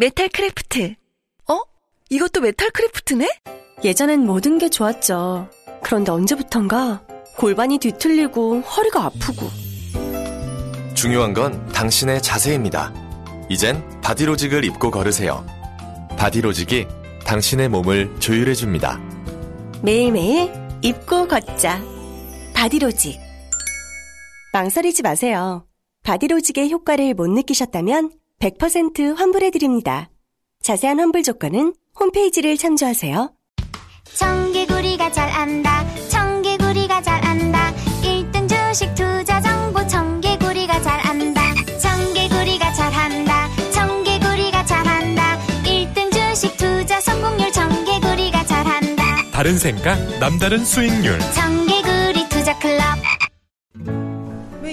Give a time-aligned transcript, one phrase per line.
[0.00, 0.94] 메탈 크래프트
[1.50, 1.60] 어?
[2.08, 3.28] 이것도 메탈 크래프트네?
[3.82, 5.50] 예전엔 모든 게 좋았죠.
[5.82, 7.02] 그런데 언제부턴가
[7.36, 9.48] 골반이 뒤틀리고 허리가 아프고
[10.94, 12.94] 중요한 건 당신의 자세입니다.
[13.48, 15.44] 이젠 바디로직을 입고 걸으세요.
[16.16, 16.86] 바디로직이
[17.24, 19.00] 당신의 몸을 조율해줍니다.
[19.82, 20.52] 매일매일
[20.82, 21.82] 입고 걷자.
[22.54, 23.18] 바디로직.
[24.52, 25.66] 망설이지 마세요.
[26.04, 30.10] 바디로직의 효과를 못 느끼셨다면 100% 환불해드립니다.
[30.62, 33.32] 자세한 환불 조건은 홈페이지를 참조하세요.
[34.14, 35.84] 청개구리가 잘 안다.
[36.08, 37.72] 청개구리가 잘 안다.
[38.02, 41.40] 1등 주식 투자 정보 청개구리가 잘 안다.
[41.80, 43.48] 청개구리가 잘 한다.
[43.72, 45.38] 청개구리가 잘 한다.
[45.64, 49.02] 1등 주식 투자 성공률 청개구리가 잘 한다.
[49.32, 51.18] 다른 생각, 남다른 수익률.
[51.34, 52.97] 청개구리 투자 클럽.
[52.97, 52.97] 왜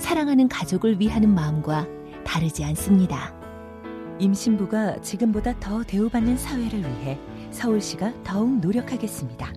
[0.00, 1.86] 사랑하는 가족을 위하는 마음과
[2.24, 3.34] 다르지 않습니다.
[4.18, 7.18] 임신부가 지금보다 더 대우받는 사회를 위해
[7.52, 9.52] 서울시가 더욱 노력하겠습니다.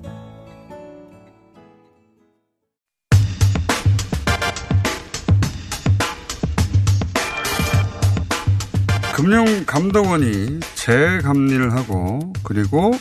[9.16, 12.92] 금융감독원이 재감리를 하고 그리고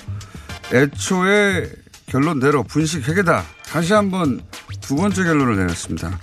[0.72, 1.68] 애초에
[2.06, 3.42] 결론대로 분식 회계다.
[3.64, 4.40] 다시 한번
[4.80, 6.18] 두 번째 결론을 내렸습니다.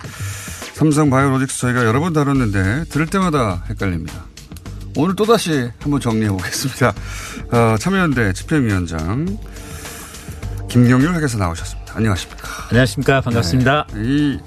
[0.80, 4.24] 삼성 바이오로직스 저희가 여러 번 다뤘는데 들을 때마다 헷갈립니다.
[4.96, 6.94] 오늘 또다시 한번 정리해 보겠습니다.
[7.52, 9.26] 어, 참여연대 집행위원장
[10.70, 11.96] 김경률 회계사 나오셨습니다.
[11.96, 12.48] 안녕하십니까.
[12.70, 13.20] 안녕하십니까.
[13.20, 13.88] 반갑습니다.
[13.92, 14.40] 네, 이,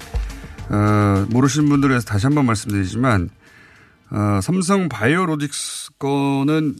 [0.70, 3.30] 어, 모르시는 분들을 위해서 다시 한번 말씀드리지만,
[4.10, 6.74] 어, 삼성 바이오로직스 거는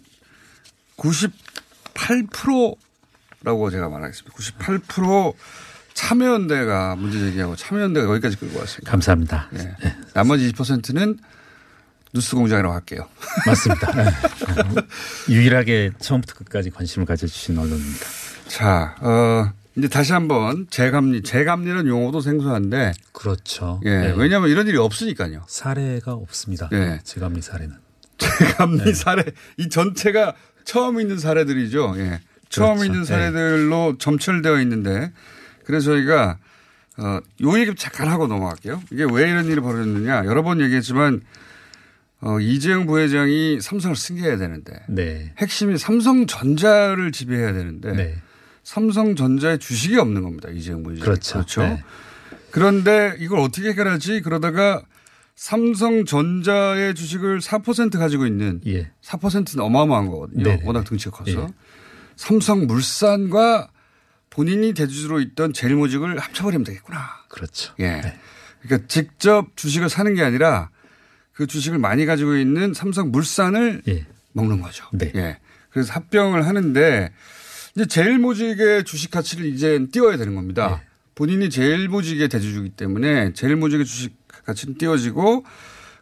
[0.97, 4.37] 98%라고 제가 말하겠습니다.
[4.37, 5.33] 98%
[5.95, 8.91] 참여연대가 문제 제기하고 참여연대가 여기까지 끌고 왔습니다.
[8.91, 9.49] 감사합니다.
[9.53, 9.75] 네.
[10.13, 11.19] 나머지 20%는
[12.13, 13.09] 뉴스 공장이라고 할게요.
[13.47, 13.93] 맞습니다.
[13.93, 14.11] 네.
[15.29, 18.07] 유일하게 처음부터 끝까지 관심을 가져주신 언론입니다.
[18.49, 22.93] 자, 어, 이제 다시 한번 재감리, 재감리는 용어도 생소한데.
[23.13, 23.81] 그렇죠.
[23.85, 23.99] 예.
[23.99, 24.15] 네.
[24.17, 25.45] 왜냐하면 이런 일이 없으니까요.
[25.49, 26.69] 사례가 없습니다.
[26.71, 27.01] 네.
[27.03, 27.77] 재감리 사례는.
[28.19, 28.95] 재감리 네.
[28.95, 29.25] 사례,
[29.57, 30.35] 이 전체가
[30.65, 31.95] 처음 있는 사례들이죠.
[31.99, 32.21] 예.
[32.49, 32.85] 처음 그렇죠.
[32.85, 35.13] 있는 사례들로 점철되어 있는데
[35.65, 36.39] 그래서 저희가
[36.97, 38.83] 어, 요 얘기 잠깐 하고 넘어갈게요.
[38.93, 40.27] 이게 왜 이런 일이 벌어졌느냐.
[40.27, 41.23] 여러 번 얘기했지만
[42.21, 45.33] 어, 이재용 부회장이 삼성을 승계해야 되는데 네.
[45.39, 48.15] 핵심이 삼성전자를 지배해야 되는데 네.
[48.63, 50.49] 삼성전자의 주식이 없는 겁니다.
[50.51, 51.05] 이재용 부회장.
[51.05, 51.35] 그렇죠.
[51.35, 51.63] 그렇죠.
[51.63, 51.83] 네.
[52.51, 54.23] 그런데 이걸 어떻게 해결하지?
[54.23, 54.83] 그러다가
[55.35, 58.91] 삼성전자의 주식을 4% 가지고 있는 예.
[59.03, 60.45] 4%는 어마어마한 거거든요.
[60.45, 60.63] 네네.
[60.65, 61.43] 워낙 등치가 커서.
[61.43, 61.47] 예.
[62.17, 63.69] 삼성물산과
[64.35, 66.99] 본인이 대주주로 있던 제일모직을 합쳐버리면 되겠구나.
[67.29, 67.73] 그렇죠.
[67.79, 68.19] 예.
[68.61, 70.71] 그러니까 직접 주식을 사는 게 아니라
[71.33, 74.07] 그 주식을 많이 가지고 있는 삼성 물산을 예.
[74.33, 74.87] 먹는 거죠.
[74.93, 75.13] 네.
[75.15, 75.39] 예.
[75.71, 77.13] 그래서 합병을 하는데
[77.77, 80.81] 이제 제일모직의 주식 가치를 이제 띄워야 되는 겁니다.
[80.81, 80.89] 네.
[81.15, 85.45] 본인이 제일모직의 대주주이기 때문에 제일모직의 주식 가치는 띄워지고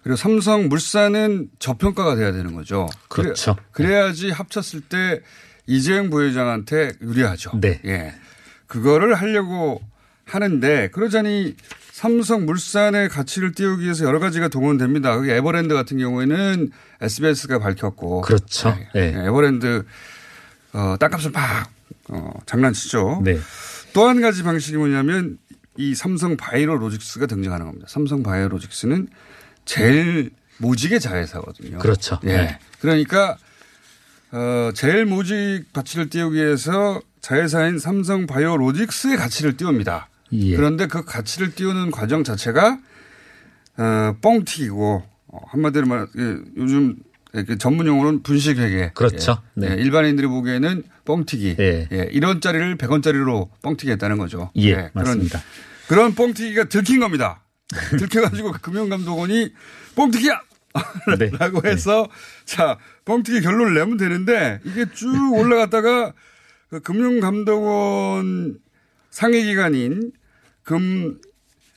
[0.03, 2.89] 그리고 삼성 물산은 저평가가 돼야 되는 거죠.
[3.09, 3.57] 그렇죠.
[3.73, 5.21] 그래, 그래야지 합쳤을 때
[5.67, 7.53] 이재용 부회장한테 유리하죠.
[7.61, 7.81] 네.
[7.85, 8.15] 예.
[8.67, 9.81] 그거를 하려고
[10.25, 11.55] 하는데 그러자니
[11.93, 15.17] 삼성 물산의 가치를 띄우기 위해서 여러 가지가 동원됩니다.
[15.19, 16.71] 그게 에버랜드 같은 경우에는
[17.01, 18.23] SBS가 밝혔고.
[18.23, 18.77] 그렇죠.
[18.95, 19.15] 예, 네.
[19.19, 19.85] 예, 에버랜드
[20.73, 21.71] 어, 땅값을 막
[22.09, 23.21] 어, 장난치죠.
[23.25, 23.39] 네.
[23.93, 25.39] 또 한 가지 방식이 뭐냐면
[25.77, 27.87] 이 삼성 바이오로직스가 등장하는 겁니다.
[27.89, 29.09] 삼성 바이오로직스는
[29.65, 31.79] 제일 모직의 자회사거든요.
[31.79, 32.19] 그렇죠.
[32.25, 32.37] 예.
[32.37, 32.59] 네.
[32.81, 33.37] 그러니까
[34.33, 40.09] 어, 제일 모직 가치를 띄우기 위해서 자회사인 삼성 바이오로직스의 가치를 띄웁니다.
[40.33, 40.57] 예.
[40.57, 42.79] 그런데 그 가치를 띄우는 과정 자체가
[43.77, 46.97] 어, 뻥튀기고 어, 한마디로 말 예, 요즘
[47.33, 48.93] 그 전문 용어는 분식회계.
[48.95, 49.43] 그렇죠.
[49.63, 49.69] 예.
[49.69, 49.83] 네.
[49.83, 51.57] 일반인들이 보기에는 뻥튀기.
[51.61, 51.89] 예.
[51.93, 52.09] 예.
[52.11, 54.51] 1원짜리를 100원짜리로 뻥튀기 했다는 거죠.
[54.57, 54.71] 예.
[54.71, 54.91] 예.
[54.95, 55.41] 맞습니다.
[55.89, 57.43] 그런, 그런 뻥튀기가 들킨 겁니다.
[57.99, 59.51] 들켜가지고 금융감독원이
[59.95, 60.41] 뻥튀기야!
[61.19, 61.31] 네.
[61.39, 62.09] 라고 해서
[62.45, 66.13] 자, 뻥튀기 결론을 내면 되는데 이게 쭉 올라갔다가
[66.71, 68.59] 그 금융감독원
[69.11, 70.13] 상해 기관인
[70.63, 71.19] 금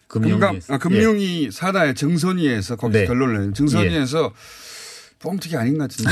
[0.08, 1.52] 금융위, 아, 금융위 예.
[1.52, 3.06] 사다의 정선위에서 거기서 네.
[3.06, 5.20] 결론을 내는 정선위에서 예.
[5.20, 6.12] 뻥튀기 아닌 것 같은데.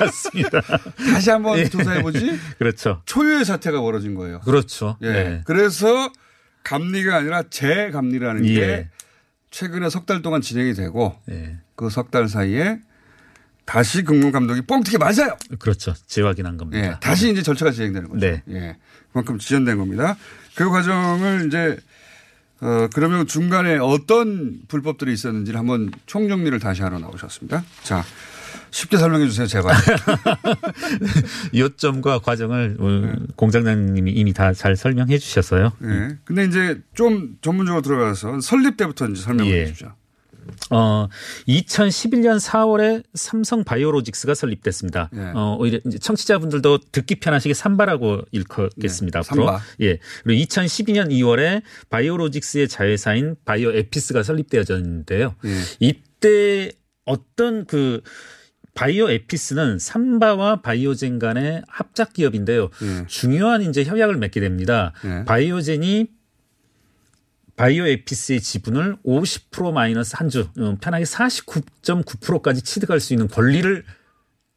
[0.00, 0.60] 맞습니다.
[1.12, 1.68] 다시 한번 예.
[1.68, 2.38] 조사해 보지?
[2.58, 3.02] 그렇죠.
[3.04, 4.40] 초유의 사태가 벌어진 거예요.
[4.40, 4.96] 그렇죠.
[5.02, 5.08] 예.
[5.08, 5.42] 예.
[5.44, 6.10] 그래서
[6.64, 8.88] 감리가 아니라 재감리라는 게 예.
[9.52, 11.58] 최근에 석 달 동안 진행이 되고 예.
[11.76, 12.80] 그석 달 사이에
[13.64, 15.36] 다시 금융감독이 뻥튀기 맞아요.
[15.60, 15.94] 그렇죠.
[16.06, 16.84] 재확인한 겁니다.
[16.84, 16.96] 예.
[17.00, 18.20] 다시 이제 절차가 진행되는 거죠.
[18.26, 18.42] 네.
[18.48, 18.76] 예.
[19.12, 20.16] 그만큼 지연된 겁니다.
[20.56, 21.78] 그 과정을 이제
[22.60, 27.64] 어, 그러면 중간에 어떤 불법들이 있었는지를 한번 총정리를 다시 하러 나오셨습니다.
[27.82, 28.04] 자,
[28.70, 29.74] 쉽게 설명해 주세요, 제발.
[31.54, 33.12] 요점과 과정을 네.
[33.36, 35.72] 공장장님이 이미 다 잘 설명해 주셨어요.
[35.78, 36.16] 네.
[36.24, 39.64] 근데 이제 좀 전문적으로 들어가서 설립 때부터 이제 설명해 예.
[39.66, 39.92] 주십시오.
[40.70, 41.08] 어,
[41.48, 45.08] 2011년 4월에 삼성 바이오로직스가 설립됐습니다.
[45.14, 45.20] 예.
[45.34, 49.22] 어, 오히려 이제 청취자분들도 듣기 편하시게 삼바라고 읽겠습니다.
[49.22, 49.46] 네, 앞으로.
[49.46, 49.60] 삼바.
[49.82, 49.98] 예.
[50.24, 55.34] 그리고 2012년 2월에 바이오로직스의 자회사인 바이오에피스가 설립되어졌는데요.
[55.44, 55.60] 예.
[55.80, 56.72] 이때
[57.04, 58.02] 어떤 그
[58.74, 62.70] 바이오 에피스는 삼바와 바이오젠 간의 합작 기업인데요.
[62.82, 63.06] 예.
[63.06, 64.92] 중요한 이제 협약을 맺게 됩니다.
[65.04, 65.24] 예.
[65.24, 66.08] 바이오젠이
[67.56, 73.84] 바이오 에피스의 지분을 50% 마이너스 한 주, 어, 편하게 49.9%까지 취득할 수 있는 권리를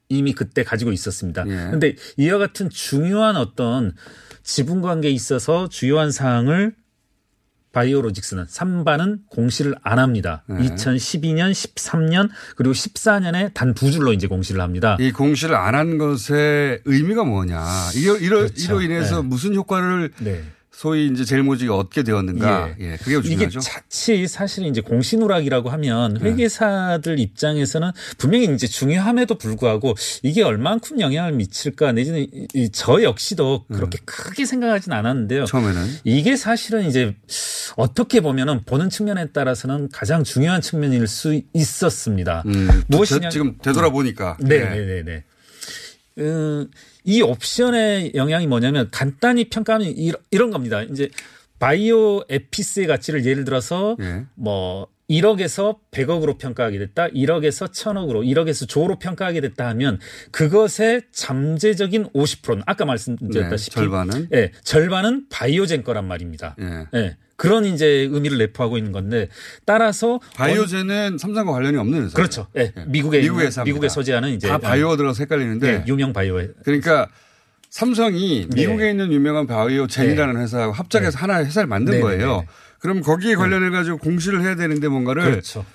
[0.08, 1.44] 이미 그때 가지고 있었습니다.
[1.44, 1.96] 그런데 예.
[2.18, 3.94] 이와 같은 중요한 어떤
[4.44, 6.76] 지분 관계에 있어서 주요한 사항을
[7.76, 10.44] 바이오로직스는 3반은 공시를 안 합니다.
[10.48, 10.60] 네.
[10.60, 14.96] 2012년, 13년 그리고 14년에 단 두 줄로 이제 공시를 합니다.
[15.02, 17.66] 이 공시를 안 한 것의 의미가 뭐냐?
[17.96, 18.64] 이로 이로, 그렇죠.
[18.64, 19.28] 이로 인해서 네.
[19.28, 20.42] 무슨 효과를 네.
[20.76, 22.76] 소위 이제 제일 모직이 얻게 되었는가.
[22.82, 22.92] 예.
[22.92, 22.98] 예.
[22.98, 23.30] 그게 중요하죠.
[23.30, 26.30] 이게 자칫 사실은 이제 공시누락이라고 하면 네.
[26.30, 27.22] 회계사들 네.
[27.22, 32.28] 입장에서는 분명히 이제 중요함에도 불구하고 이게 얼만큼 영향을 미칠까 내지는
[32.74, 34.04] 저 역시도 그렇게 네.
[34.06, 35.46] 크게 생각하진 않았는데요.
[35.46, 37.16] 처음에는 이게 사실은 이제
[37.78, 42.44] 어떻게 보면은 보는 측면에 따라서는 가장 중요한 측면일 수 있었습니다.
[42.48, 44.38] 음, 무엇이냐 지금 되돌아보니까.
[44.42, 45.24] 네, 네, 네, 네.
[46.18, 46.70] 음,
[47.04, 49.94] 이 옵션의 영향이 뭐냐면 간단히 평가하면
[50.32, 50.82] 이런 겁니다.
[50.84, 51.10] 이제
[51.60, 54.26] 바이오 에피스의 가치를 예를 들어서 예.
[54.36, 57.08] 뭐 1억에서 100억으로 평가하게 됐다.
[57.10, 60.00] 1억에서 1000억으로, 1억에서 조로 평가하게 됐다 하면
[60.32, 66.56] 그것의 잠재적인 50%는 아까 말씀드렸다시피 네, 절반은 예, 절반은 바이오젠 거란 말입니다.
[66.60, 66.88] 예.
[67.00, 67.18] 예.
[67.38, 69.28] 그런 이제 의미를 내포하고 있는 건데
[69.66, 72.16] 따라서 바이오젠은 삼성과 관련이 없는 회사.
[72.16, 72.48] 그렇죠.
[72.56, 72.72] 예.
[72.74, 72.86] 네.
[72.88, 75.84] 미국에 미국에 미국에 소재하는 이제 다 바이오 들어서 헷갈리는데 네.
[75.88, 76.42] 유명 바이오.
[76.64, 77.10] 그러니까
[77.70, 78.62] 삼성이 네.
[78.62, 80.42] 미국에 있는 유명한 바이오젠이라는 네.
[80.42, 81.18] 회사하고 합작해서 네.
[81.20, 82.46] 하나 회사를 만든 네, 거예요.
[82.80, 85.66] 그럼 거기에 관련해 가지고 공시를 해야 되는데 뭔가를 그렇죠.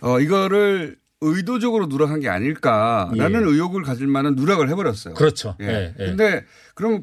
[0.00, 3.44] 어 이거를 의도적으로 누락한 게 아닐까라는 예.
[3.44, 5.14] 의혹을 가질 만한 누락을 해버렸어요.
[5.14, 5.56] 그렇죠.
[5.60, 5.94] 예.
[5.98, 6.04] 예.
[6.04, 6.44] 근데
[6.74, 7.02] 그럼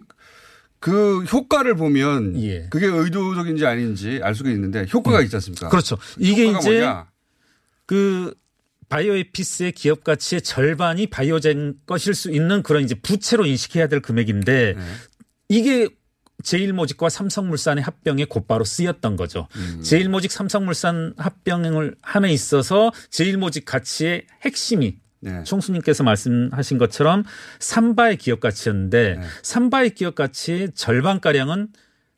[0.79, 2.67] 그 효과를 보면 예.
[2.69, 5.23] 그게 의도적인지 아닌지 알 수가 있는데 효과가 음.
[5.23, 5.69] 있지 않습니까?
[5.69, 5.97] 그렇죠.
[6.17, 7.07] 이게 이제 뭐냐?
[7.85, 8.33] 그
[8.87, 14.81] 바이오에피스의 기업 가치의 절반이 바이오젠 것일 수 있는 그런 이제 부채로 인식해야 될 금액인데 네.
[15.49, 15.89] 이게
[16.45, 19.47] 제일모직과 삼성물산의 합병에 곧바로 쓰였던 거죠.
[19.55, 19.81] 음.
[19.83, 25.43] 제일모직 삼성물산 합병을 함에 있어서 제일모직 가치의 핵심이 네.
[25.43, 27.23] 총수님께서 말씀하신 것처럼
[27.59, 29.27] 삼바의 기업 가치였는데 네.
[29.41, 31.69] 삼바의 기업 가치의 절반 가량은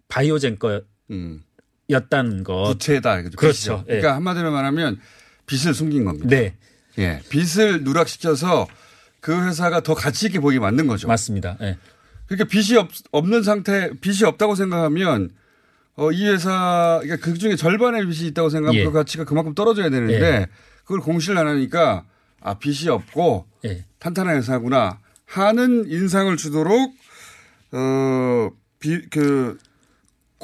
[0.10, 2.44] 바이오젠 거였다는 음.
[2.44, 2.64] 것.
[2.66, 3.22] 부채다.
[3.38, 3.86] 그렇죠.
[3.88, 4.00] 예.
[4.00, 5.00] 그러니까 한마디로 말하면
[5.46, 6.28] 빚을 숨긴 겁니다.
[6.28, 6.58] 네.
[6.98, 7.22] 예.
[7.30, 8.68] 빚을 누락시켜서
[9.22, 11.08] 그 회사가 더 가치 있게 보이게 만든 거죠.
[11.08, 11.58] 맞습니다.
[11.62, 11.78] 예.
[12.28, 15.30] 그러니까 빚이 없, 없는 상태, 빚이 없다고 생각하면
[15.96, 18.86] 어, 이 회사, 그러니까 그 중에 절반의 빚이 있다고 생각하면 예.
[18.86, 20.48] 그 가치가 그만큼 떨어져야 되는데 예.
[20.84, 22.06] 그걸 공시를 안 하니까
[22.40, 23.84] 아 빚이 없고 네.
[24.00, 26.94] 탄탄한 회사구나 하는 인상을 주도록
[27.72, 29.58] 어그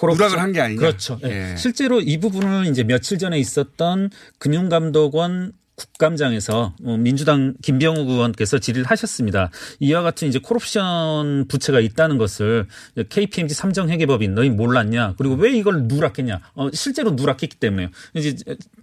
[0.01, 0.79] 누락을 한 게 아니냐.
[0.79, 1.19] 그렇죠.
[1.21, 1.55] 네.
[1.55, 4.09] 실제로 이 부분은 이제 며칠 전에 있었던
[4.39, 5.53] 금융감독원
[5.91, 9.49] 국감장에서 어, 민주당 김병욱 의원께서 질의를 하셨습니다.
[9.79, 12.67] 이와 같은 이제 콜옵션 부채가 있다는 것을
[13.09, 15.15] KPMG 삼정회계법인 너희 몰랐냐?
[15.17, 16.39] 그리고 왜 이걸 누락했냐?
[16.55, 17.89] 어, 실제로 누락했기 때문에요.
[18.15, 18.35] 이제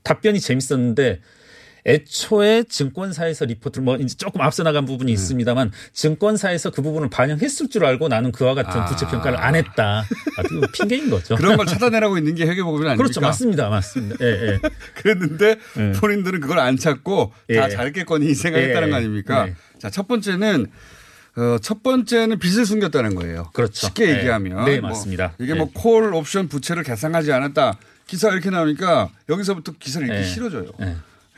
[0.02, 1.20] 답변이 재밌었는데
[1.86, 5.12] 애초에 증권사에서 리포트를 뭐 이제 조금 앞서 나간 부분이 네.
[5.12, 8.84] 있습니다만 증권사에서 그 부분을 반영했을 줄 알고 나는 그와 같은 아.
[8.86, 10.00] 부채 평가를 안 했다.
[10.00, 11.36] 아, 핑계인 거죠.
[11.36, 12.96] 그런 걸 찾아내라고 있는 게 회계법인 아닙니까?
[12.96, 13.20] 그렇죠.
[13.20, 13.68] 맞습니다.
[13.68, 14.16] 맞습니다.
[14.20, 14.58] 예, 예.
[14.96, 15.92] 그랬는데 예.
[15.92, 17.56] 본인들은 그걸 안 찾고 예.
[17.56, 18.90] 다 잘겠거니 생각했다는 예.
[18.90, 19.48] 거 아닙니까?
[19.48, 19.54] 예.
[19.78, 20.66] 자, 첫 번째는
[21.36, 23.50] 어, 첫 번째는 빚을 숨겼다는 거예요.
[23.52, 23.86] 그렇죠.
[23.86, 24.18] 쉽게 네.
[24.18, 24.64] 얘기하면.
[24.64, 25.34] 네, 맞습니다.
[25.38, 27.78] 뭐 이게 뭐 콜 옵션 부채를 계상하지 않았다.
[28.06, 30.24] 기사 이렇게 나오니까 여기서부터 기사를 읽기 네.
[30.24, 30.66] 싫어져요.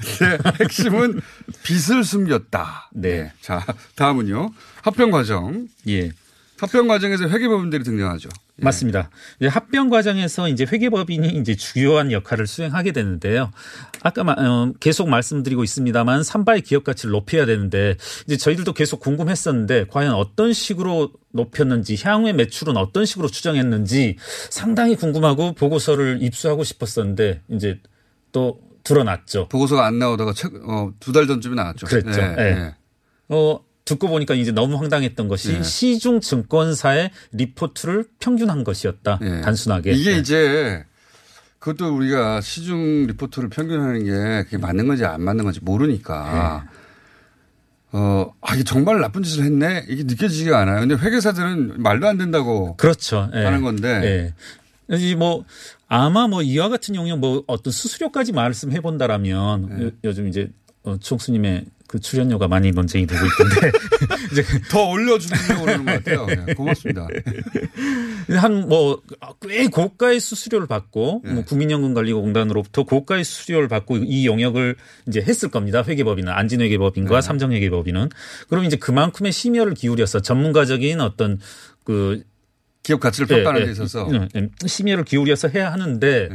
[0.02, 0.38] 네.
[0.60, 1.20] 핵심은
[1.62, 2.90] 빚을 숨겼다.
[2.92, 3.22] 네.
[3.22, 3.32] 네.
[3.40, 4.52] 자, 다음은요.
[4.82, 5.68] 합병 과정.
[5.88, 6.10] 예.
[6.62, 8.28] 합병 과정에서 회계법인들이 등장하죠.
[8.60, 8.64] 예.
[8.64, 9.10] 맞습니다.
[9.40, 13.50] 이제 합병 과정에서 이제 회계법인이 이제 주요한 역할을 수행하게 되는데요.
[14.02, 20.14] 아까 어, 계속 말씀드리고 있습니다만 삼바의 기업 가치를 높여야 되는데 이제 저희들도 계속 궁금했었는데 과연
[20.14, 24.16] 어떤 식으로 높였는지 향후의 매출은 어떤 식으로 추정했는지
[24.50, 27.80] 상당히 궁금하고 보고서를 입수하고 싶었었는데 이제
[28.30, 29.48] 또 드러났죠.
[29.48, 30.32] 보고서가 안 나오다가
[30.64, 31.86] 어, 두달 전쯤에 나왔죠.
[31.86, 32.20] 그랬죠.
[32.20, 32.34] 네.
[32.34, 32.74] 네.
[33.28, 35.62] 어, 듣고 보니까 이제 너무 황당했던 것이 네.
[35.62, 39.18] 시중 증권사의 리포트를 평균한 것이었다.
[39.20, 39.40] 네.
[39.40, 39.92] 단순하게.
[39.92, 40.18] 이게 네.
[40.18, 40.84] 이제
[41.58, 46.78] 그것도 우리가 시중 리포트를 평균하는 게 그게 맞는 건지 안 맞는 건지 모르니까 네.
[47.92, 49.84] 어, 아, 이게 정말 나쁜 짓을 했네?
[49.88, 50.80] 이게 느껴지지가 않아요.
[50.80, 52.74] 근데 회계사들은 말도 안 된다고.
[52.76, 53.28] 그렇죠.
[53.32, 53.44] 네.
[53.44, 54.32] 하는 건데.
[54.88, 55.14] 네.
[55.14, 55.44] 뭐,
[55.94, 59.90] 아마 뭐 이와 같은 경우에 뭐 어떤 수수료까지 말씀해 본다라면 네.
[60.04, 60.48] 요즘 이제
[60.84, 63.70] 어, 총수님의 그 출연료가 많이 논쟁이 되고 있던데
[64.32, 66.24] 이제 더 올려주려고 그러는 것 같아요.
[66.46, 67.06] 네, 고맙습니다.
[68.40, 69.02] 한 뭐
[69.46, 71.32] 꽤 고가의 수수료를 받고 네.
[71.34, 74.76] 뭐 국민연금관리공단으로부터 고가의 수수료를 받고 이 영역을
[75.08, 75.84] 이제 했을 겁니다.
[75.86, 77.20] 회계법인은 안진회계법인과 네.
[77.20, 78.08] 삼정회계법인은
[78.48, 81.38] 그럼 이제 그만큼의 심혈을 기울여서 전문가적인 어떤
[81.84, 82.22] 그
[82.82, 84.08] 기업 가치를 평가하는 네, 데 있어서
[84.66, 86.28] 심혈을 기울여서 해야 하는데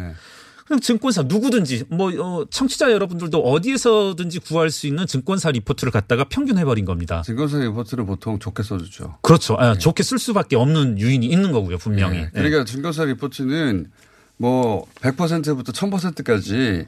[0.66, 6.66] 그럼 증권사 누구든지 뭐 어, 청취자 여러분들도 어디에서든지 구할 수 있는 증권사 리포트를 갖다가 평균해
[6.66, 7.22] 버린 겁니다.
[7.26, 9.18] 증권사 리포트를 보통 좋게 써주죠.
[9.22, 9.56] 그렇죠.
[9.58, 9.80] 아, 네.
[9.80, 12.18] 좋게 쓸 수밖에 없는 유인이 있는 거고요, 분명히.
[12.18, 12.30] 네.
[12.34, 12.66] 그러니까 네.
[12.66, 13.90] 증권사 리포트는
[14.36, 16.86] 뭐 100%부터 1000%까지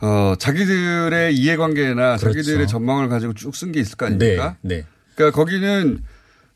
[0.00, 2.32] 어, 자기들의 이해관계나 그렇죠.
[2.32, 4.56] 자기들의 전망을 가지고 쭉 쓴 게 있을 거 아닙니까?
[4.60, 4.78] 네.
[4.78, 4.84] 네.
[5.14, 6.02] 그러니까 거기는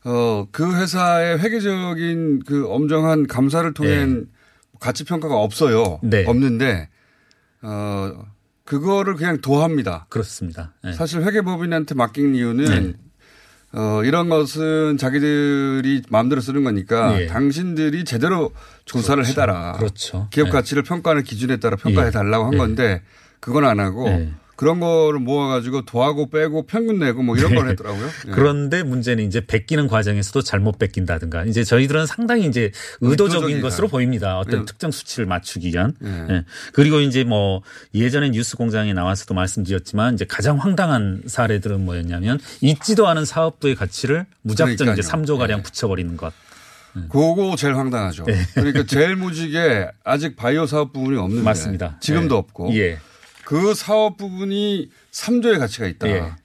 [0.05, 4.25] 어, 그 회사의 회계적인 그 엄정한 감사를 통한 네.
[4.79, 5.99] 가치 평가가 없어요.
[6.03, 6.25] 네.
[6.25, 6.89] 없는데
[7.61, 8.25] 어
[8.63, 10.05] 그거를 그냥 도합니다.
[10.09, 10.73] 그렇습니다.
[10.83, 10.93] 네.
[10.93, 12.93] 사실 회계법인한테 맡긴 이유는 네.
[13.71, 17.27] 어, 이런 것은 자기들이 마음대로 쓰는 거니까 네.
[17.27, 18.51] 당신들이 제대로
[18.85, 19.31] 조사를 그렇죠.
[19.31, 19.73] 해달라.
[19.73, 20.27] 그렇죠.
[20.31, 20.51] 기업 네.
[20.51, 22.57] 가치를 평가하는 기준에 따라 평가해 달라고 한 네.
[22.57, 23.01] 건데
[23.39, 24.33] 그건 안 하고 네.
[24.59, 27.71] 그런 거를 모아가지고 도하고 빼고 평균 내고 뭐 이런 걸 네.
[27.71, 28.05] 했더라고요.
[28.25, 28.31] 네.
[28.33, 34.37] 그런데 문제는 이제 베끼는 과정에서도 잘못 베낀다든가 이제 저희들은 상당히 이제 의도적인 것으로 보입니다.
[34.37, 34.65] 어떤 네.
[34.65, 35.93] 특정 수치를 맞추기 위한.
[36.01, 36.25] 네.
[36.27, 36.45] 네.
[36.73, 37.61] 그리고 이제 뭐
[37.95, 44.75] 예전에 뉴스 공장에 나와서도 말씀드렸지만 이제 가장 황당한 사례들은 뭐였냐면 있지도 않은 사업부의 가치를 무작정
[44.75, 44.99] 그러니까요.
[44.99, 45.63] 이제 3조 가량 네.
[45.63, 46.33] 붙여버리는 것.
[47.07, 48.25] 그거 제일 황당하죠.
[48.55, 51.97] 그러니까 제일 무지개 아직 바이오 사업 부분이 없는데 맞습니다.
[52.01, 52.75] 지금도 없고.
[52.75, 52.99] 예.
[53.49, 56.07] 그 사업 부분이 3조의 가치가 있다.
[56.07, 56.35] 예.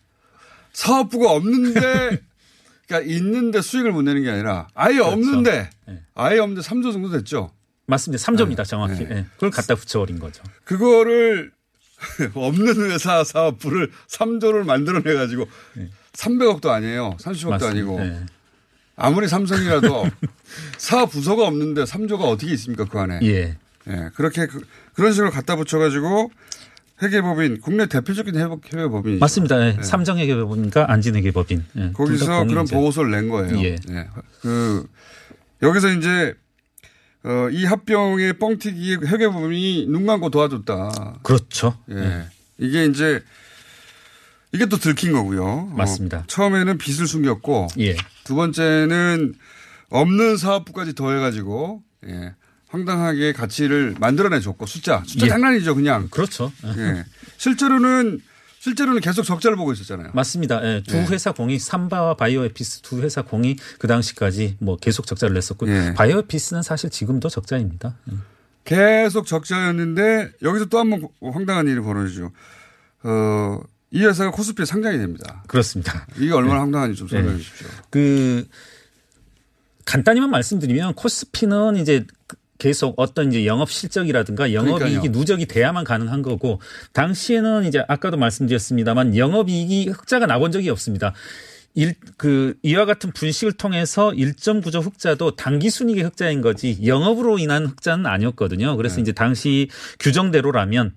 [0.72, 1.80] 사업부가 없는데
[2.88, 5.10] 그러니까 있는데 수익을 못 내는 게 아니라 아예 그렇죠.
[5.10, 6.00] 없는데 예.
[6.14, 7.50] 아예 없는데 3조 정도 됐죠.
[7.84, 8.24] 맞습니다.
[8.24, 8.56] 3조입니다.
[8.56, 8.64] 네.
[8.64, 9.04] 정확히.
[9.06, 9.26] 네.
[9.34, 10.42] 그걸 갖다 붙여버린 거죠.
[10.64, 11.52] 그거를
[12.32, 15.90] 없는 회사 사업부를 3조를 만들어내 가지고 네.
[16.14, 17.18] 300억도 아니에요.
[17.20, 17.66] 30억도 맞습니다.
[17.68, 18.00] 아니고.
[18.00, 18.24] 네.
[18.96, 20.06] 아무리 삼성이라도
[20.78, 23.18] 사업 부서가 없는데 3조가 어떻게 있습니까 그 안에.
[23.24, 23.58] 예.
[23.88, 24.10] 예.
[24.14, 24.62] 그렇게 그,
[24.96, 26.30] 런 식으로 갖다 붙여 가지고
[27.02, 29.58] 회계법인 국내 대표적인 회계법인 맞습니다.
[29.58, 29.82] 네.
[29.82, 31.92] 삼정 회계법인과 안진 회계법인 네.
[31.92, 33.58] 거기서 그런 보고서를 낸 거예요.
[33.64, 33.76] 예.
[33.88, 34.08] 네.
[34.40, 34.86] 그
[35.62, 36.34] 여기서 이제
[37.24, 41.20] 어, 이 합병의 뻥튀기 회계법인이 눈 감고 도와줬다.
[41.22, 41.76] 그렇죠.
[41.90, 41.94] 예.
[41.94, 42.24] 네.
[42.58, 43.22] 이게 이제
[44.52, 45.72] 이게 또 들킨 거고요.
[45.74, 46.18] 맞습니다.
[46.18, 47.96] 어, 처음에는 빚을 숨겼고 예.
[48.22, 49.34] 두 번째는
[49.90, 52.34] 없는 사업부까지 더해가지고 예.
[52.74, 55.30] 황당하게 가치를 만들어내줬고 숫자 숫자 예.
[55.30, 56.52] 장난이죠 그냥 그렇죠.
[56.76, 57.04] 예.
[57.36, 58.20] 실제로는
[58.58, 60.10] 실제로는 계속 적자를 보고 있었잖아요.
[60.14, 60.60] 맞습니다.
[60.64, 61.04] 예, 두 예.
[61.04, 65.94] 회사 공이 삼바와 바이오에피스 두 회사 공이 그 당시까지 뭐 계속 적자를 냈었고 예.
[65.94, 67.96] 바이오에피스는 사실 지금도 적자입니다.
[68.10, 68.14] 예.
[68.64, 72.32] 계속 적자였는데 여기서 또 한 번 황당한 일이 벌어지죠.
[73.02, 75.44] 어, 이 회사가 코스피에 상장이 됩니다.
[75.46, 76.06] 그렇습니다.
[76.16, 76.58] 이게 얼마나 예.
[76.60, 77.68] 황당한지 좀 설명해 주십시오.
[77.90, 78.48] 그
[79.84, 82.06] 간단히만 말씀드리면 코스피는 이제
[82.58, 86.60] 계속 어떤 이제 영업 실적이라든가 영업이익이 누적이 돼야만 가능한 거고
[86.92, 91.12] 당시에는 이제 아까도 말씀드렸습니다만 영업이익이 흑자가 나본 적이 없습니다.
[91.74, 98.06] 일, 그, 이와 같은 분식을 통해서 1.9조 흑자도 단기 순이익의 흑자인 거지 영업으로 인한 흑자는
[98.06, 98.76] 아니었거든요.
[98.76, 99.02] 그래서 네.
[99.02, 99.68] 이제 당시
[99.98, 100.92] 규정대로라면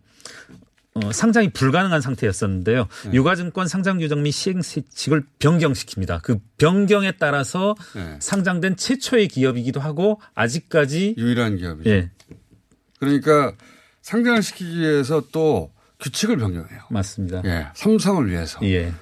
[1.04, 2.88] 어, 상장이 불가능한 상태였었는데요.
[3.06, 3.14] 네.
[3.14, 6.22] 유가증권 상장 규정 및 시행칙을 변경시킵니다.
[6.22, 8.18] 그 변경에 따라서 네.
[8.20, 11.90] 상장된 최초의 기업이기도 하고 아직까지 유일한 기업이죠.
[11.90, 12.10] 예.
[13.00, 13.54] 그러니까
[14.02, 16.82] 상장시키기 위해서 또 규칙을 변경해요.
[16.90, 17.42] 맞습니다.
[17.46, 17.68] 예.
[17.76, 18.60] 삼성을 위해서.
[18.64, 18.94] 예.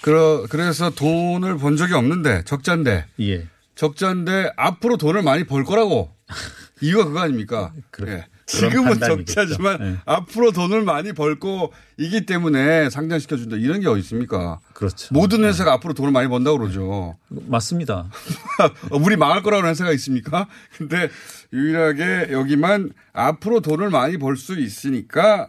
[0.00, 3.06] 그러, 그래서 돈을 번 적이 없는데 적자인데.
[3.20, 3.48] 예.
[3.74, 6.14] 적자인데 앞으로 돈을 많이 벌 거라고.
[6.80, 7.72] 이유가 그거 아닙니까?
[7.90, 8.12] 그래.
[8.12, 8.33] 예.
[8.46, 9.96] 지금은 적자지만 네.
[10.04, 14.60] 앞으로 돈을 많이 벌고 이기 때문에 상장시켜 준다 이런 게 어디 있습니까?
[14.74, 15.14] 그렇죠.
[15.14, 15.74] 모든 회사가 네.
[15.76, 17.16] 앞으로 돈을 많이 번다고 그러죠.
[17.28, 18.10] 맞습니다.
[18.92, 20.46] 우리 망할 거라는 회사가 있습니까?
[20.76, 21.08] 근데
[21.52, 25.48] 유일하게 여기만 앞으로 돈을 많이 벌 수 있으니까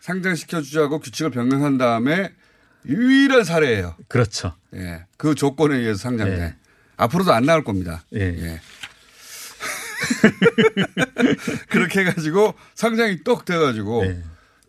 [0.00, 2.32] 상장시켜 주자고 규칙을 변경한 다음에
[2.86, 3.94] 유일한 사례예요.
[4.08, 4.54] 그렇죠.
[4.74, 5.04] 예.
[5.16, 6.40] 그 조건에 의해서 상장돼.
[6.40, 6.54] 예.
[6.96, 8.02] 앞으로도 안 나올 겁니다.
[8.14, 8.20] 예.
[8.20, 8.60] 예.
[11.68, 14.22] 그렇게 해가지고 상장이 똑 돼가지고 네.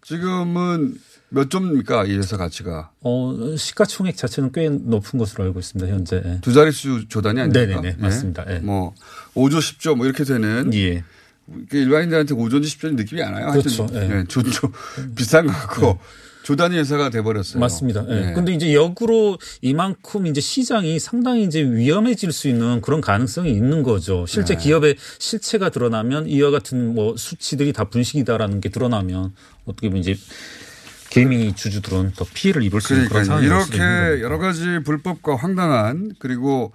[0.03, 0.95] 지금은
[1.29, 2.91] 몇 점입니까 이 회사 가치가?
[3.01, 6.39] 어 시가총액 자체는 꽤 높은 것으로 알고 있습니다 현재.
[6.41, 7.65] 두 자릿수 조단이 아닙니까?
[7.65, 7.97] 네네네 네.
[7.99, 8.45] 맞습니다.
[8.45, 8.59] 네.
[8.59, 8.93] 뭐
[9.33, 10.71] 5조 10조 뭐 이렇게 되는.
[10.75, 11.03] 예.
[11.71, 13.51] 일반인들한테 5조인지 10조인지 느낌이 안 와요.
[13.51, 13.83] 그렇죠.
[13.83, 14.15] 하여튼 네.
[14.15, 14.23] 네.
[14.27, 14.71] 조조
[15.15, 15.99] 비싼 것 같고.
[16.43, 16.47] 네.
[16.47, 17.59] 조단위 회사가 돼버렸어요.
[17.59, 18.05] 맞습니다.
[18.09, 18.13] 예.
[18.13, 18.33] 네.
[18.33, 24.25] 근데 이제 역으로 이만큼 이제 시장이 상당히 이제 위험해질 수 있는 그런 가능성이 있는 거죠.
[24.27, 24.63] 실제 네.
[24.63, 29.33] 기업의 실체가 드러나면 이와 같은 뭐 수치들이 다 분식이다라는 게 드러나면
[29.65, 30.15] 어떻게 보면 이제
[31.09, 33.79] 개미 주주들은 더 피해를 입을 수 있는 그런 상황이 이렇게
[34.21, 36.73] 여러 가지 불법과 황당한 그리고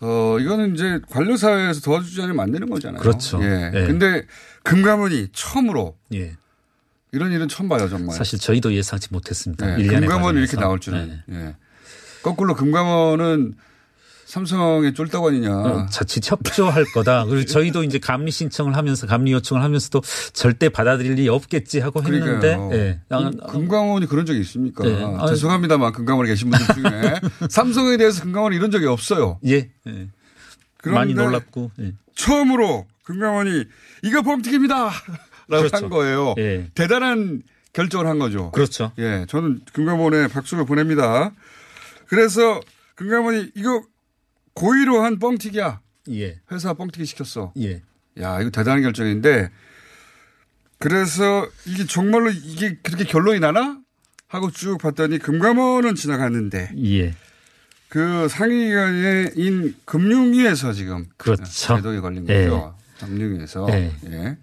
[0.00, 3.00] 어 이거는 이제 관료 사회에서 도와주지 않으면 안 되는 거잖아요.
[3.00, 3.42] 그렇죠.
[3.42, 3.70] 예.
[3.74, 3.86] 예.
[3.86, 4.26] 근데
[4.62, 6.36] 금감원이 처음으로 예.
[7.12, 8.16] 이런 일은 처음 봐요, 정말.
[8.16, 9.76] 사실 저희도 예상치 못했습니다.
[9.76, 11.22] 네, 금감원이 이렇게 나올 줄은.
[11.26, 11.36] 네.
[11.36, 11.54] 예.
[12.22, 13.54] 거꾸로 금감원은
[14.24, 15.54] 삼성의 쫄딱원이냐.
[15.54, 17.26] 어, 자칫 협조할 거다.
[17.26, 20.00] 그리고 저희도 이제 감리 신청을 하면서 감리 요청을 하면서도
[20.32, 22.56] 절대 받아들일 리 없겠지 하고 했는데.
[22.70, 23.00] 네.
[23.50, 24.82] 금감원이 그런 적이 있습니까?
[24.84, 25.04] 네.
[25.28, 29.38] 죄송합니다만 금감원에 계신 분들 중에 삼성에 대해서 금감원이 이런 적이 없어요.
[29.44, 29.68] 예.
[29.86, 30.08] 예.
[30.86, 31.72] 많이 놀랍고.
[31.80, 31.92] 예.
[32.14, 33.64] 처음으로 금감원이
[34.02, 34.90] 이거 범칙입니다.
[35.48, 35.76] 라고 그렇죠.
[35.76, 36.34] 한 거예요.
[36.38, 36.70] 예.
[36.74, 38.50] 대단한 결정을 한 거죠.
[38.52, 38.92] 그렇죠.
[38.98, 39.26] 예.
[39.28, 41.32] 저는 금감원에 박수를 보냅니다.
[42.06, 42.60] 그래서
[42.94, 43.82] 금감원이 이거
[44.54, 45.80] 고의로 한 뻥튀기야.
[46.10, 46.40] 예.
[46.50, 47.52] 회사 뻥튀기 시켰어.
[47.58, 47.82] 예.
[48.20, 49.50] 야, 이거 대단한 결정인데
[50.78, 53.78] 그래서 이게 정말로 이게 그렇게 결론이 나나?
[54.26, 56.72] 하고 쭉 봤더니 금감원은 지나갔는데.
[56.84, 57.14] 예.
[57.88, 61.06] 그 상위기관인 금융위에서 지금.
[61.18, 61.44] 그렇죠.
[61.44, 62.74] 제동이 걸린 거죠.
[62.98, 63.04] 예.
[63.06, 63.66] 금융위에서.
[63.70, 63.92] 예.
[64.06, 64.38] 예.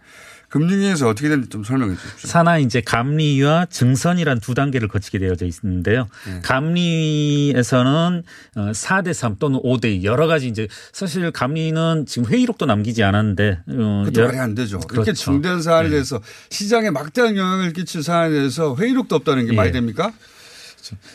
[0.50, 2.28] 금융위에서 어떻게 되는지 좀 설명해 주십시오.
[2.28, 6.08] 산하 이제 감리와 증선이란 두 단계를 거치게 되어져 있는데요.
[6.26, 6.42] 네.
[6.42, 8.24] 감리에서는
[8.56, 13.60] 4대 어, 3 또는 5대 2 여러 가지 이제 사실 감리는 지금 회의록도 남기지 않았는데
[13.68, 14.80] 어, 그것도 말이 안 되죠.
[14.80, 14.96] 그렇죠.
[14.96, 15.92] 이렇게 중대한 사안에 네.
[15.92, 19.56] 대해서 시장에 막대한 영향을 끼칠 사안에 대해서 회의록도 없다는 게 네.
[19.56, 20.12] 말이 됩니까?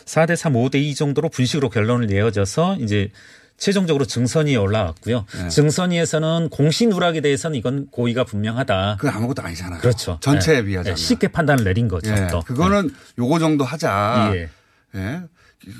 [0.05, 3.11] 4대 3, 5대 2 정도로 분식으로 결론을 내어져서 이제
[3.57, 5.25] 최종적으로 증선위에 올라왔고요.
[5.43, 5.49] 네.
[5.49, 8.97] 증선위에서는 공시 누락에 대해서는 이건 고의가 분명하다.
[8.99, 9.79] 그 아무것도 아니잖아요.
[9.79, 10.17] 그렇죠.
[10.21, 10.65] 전체에 네.
[10.65, 10.97] 비하자면.
[10.97, 12.13] 쉽게 판단을 내린 거죠.
[12.13, 12.27] 네.
[12.27, 12.41] 또.
[12.41, 14.31] 그거는 요거 정도 하자.
[14.35, 14.49] 예.
[14.95, 15.21] 예.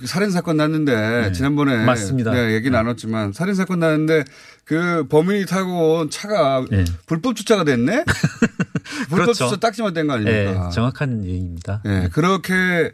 [0.05, 1.31] 살인 사건 났는데 네.
[1.31, 2.31] 지난번에 맞습니다.
[2.31, 2.77] 네, 얘기 네.
[2.77, 4.23] 나눴지만 살인 사건 났는데
[4.63, 6.85] 그 범인이 타고 온 차가 네.
[7.05, 8.03] 불법 주차가 됐네.
[9.09, 9.45] 불법 그렇죠.
[9.45, 10.63] 주차 딱지만 된 거 아닙니까?
[10.69, 11.81] 네, 정확한 얘기입니다.
[11.85, 12.93] 네, 그렇게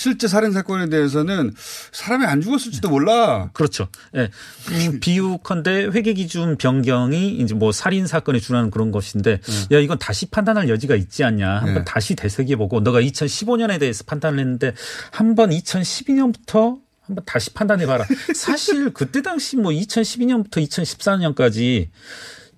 [0.00, 1.52] 실제 살인 사건에 대해서는
[1.92, 3.50] 사람이 안 죽었을지도 몰라.
[3.52, 3.88] 그렇죠.
[4.16, 4.30] 예.
[4.70, 4.98] 네.
[4.98, 9.76] 비유컨대 회계 기준 변경이 이제 뭐 살인 사건에 준하는 그런 것인데 네.
[9.76, 11.56] 야 이건 다시 판단할 여지가 있지 않냐.
[11.56, 11.84] 한번 네.
[11.84, 14.72] 다시 되새겨 보고 너가 2015년에 대해서 판단을 했는데
[15.10, 18.06] 한번 2012년부터 한번 다시 판단해 봐라.
[18.34, 21.88] 사실 그때 당시 뭐 2012년부터 2014년까지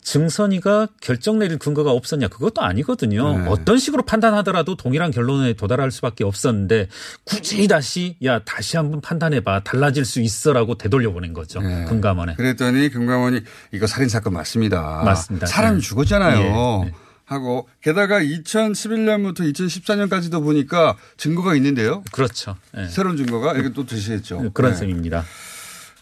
[0.02, 3.38] 증선이가 결정 내릴 근거가 없었냐 그것도 아니거든요.
[3.38, 3.46] 네.
[3.48, 6.88] 어떤 식으로 판단하더라도 동일한 결론에 도달할 수밖에 없었는데
[7.24, 11.60] 굳이 다시 야 다시 한번 판단해봐 달라질 수 있어라고 되돌려 보낸 거죠.
[11.60, 11.84] 네.
[11.84, 12.34] 금감원에.
[12.34, 13.40] 그랬더니 금감원이
[13.72, 15.02] 이거 살인 사건 맞습니다.
[15.04, 15.46] 맞습니다.
[15.46, 15.82] 사람이 네.
[15.82, 16.84] 죽었잖아요.
[16.86, 16.92] 예.
[17.24, 22.02] 하고 게다가 2011년부터 2014년까지도 보니까 증거가 있는데요.
[22.12, 22.56] 그렇죠.
[22.74, 22.88] 네.
[22.88, 24.52] 새로운 증거가 이게 또 제시했죠.
[24.52, 24.78] 그런 네.
[24.78, 25.24] 셈입니다.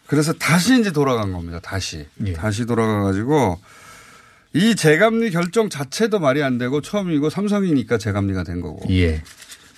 [0.06, 1.60] 그래서 다시 이제 돌아간 겁니다.
[1.62, 2.32] 다시 예.
[2.32, 3.60] 다시 돌아가 가지고
[4.52, 8.82] 이 재감리 결정 자체도 말이 안 되고 처음이고 삼성이니까 재감리가 된 거고.
[8.90, 9.22] 예.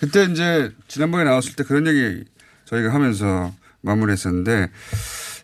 [0.00, 2.24] 그때 이제 지난번에 나왔을 때 그런 얘기
[2.64, 4.70] 저희가 하면서 마무리했었는데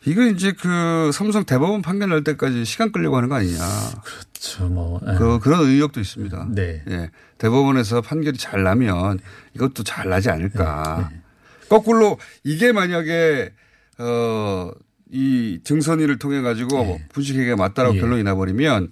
[0.06, 3.58] 이거 이제 그 삼성 대법원 판결 날 때까지 시간 끌려고 하는 거 아니냐.
[4.02, 4.66] 그렇죠.
[4.68, 5.00] 뭐.
[5.06, 5.16] 예.
[5.18, 6.48] 그, 그런 의혹도 있습니다.
[6.50, 6.82] 네.
[6.88, 7.10] 예.
[7.36, 9.18] 대법원에서 판결이 잘 나면
[9.54, 11.08] 이것도 잘 나지 않을까.
[11.10, 11.16] 네.
[11.16, 11.22] 네.
[11.68, 13.52] 거꾸로 이게 만약에
[13.98, 14.70] 어,
[15.10, 17.06] 이 증선위를 통해 가지고 네.
[17.12, 18.00] 분식회계가 맞다라고 예.
[18.00, 18.90] 결론이 나버리면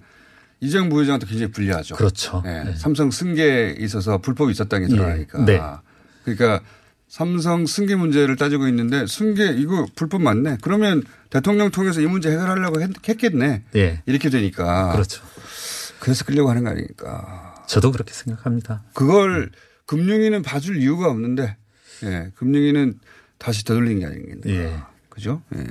[0.59, 1.95] 이재용 부회장한테 굉장히 불리하죠.
[1.95, 2.41] 그렇죠.
[2.43, 2.63] 네.
[2.63, 2.75] 네.
[2.75, 5.45] 삼성 승계에 있어서 불법이 있었다는 게 드러나니까.
[5.45, 5.61] 네.
[6.23, 6.61] 그러니까
[7.07, 10.57] 삼성 승계 문제를 따지고 있는데 승계 이거 불법 맞네.
[10.61, 14.01] 그러면 대통령 통해서 이 문제 해결하려고 했, 겠네 예.
[14.05, 14.91] 이렇게 되니까.
[14.91, 15.23] 그렇죠.
[15.99, 17.63] 그래서 끌려고 하는 거 아닙니까?
[17.67, 18.83] 저도 그렇게 생각합니다.
[18.93, 19.51] 그걸
[19.85, 21.57] 금융위는 봐줄 이유가 없는데,
[22.03, 22.99] 예, 금융위는
[23.37, 24.35] 다시 되돌린 게 아닌가.
[24.47, 24.77] 예.
[25.09, 25.41] 그죠?
[25.55, 25.65] 예.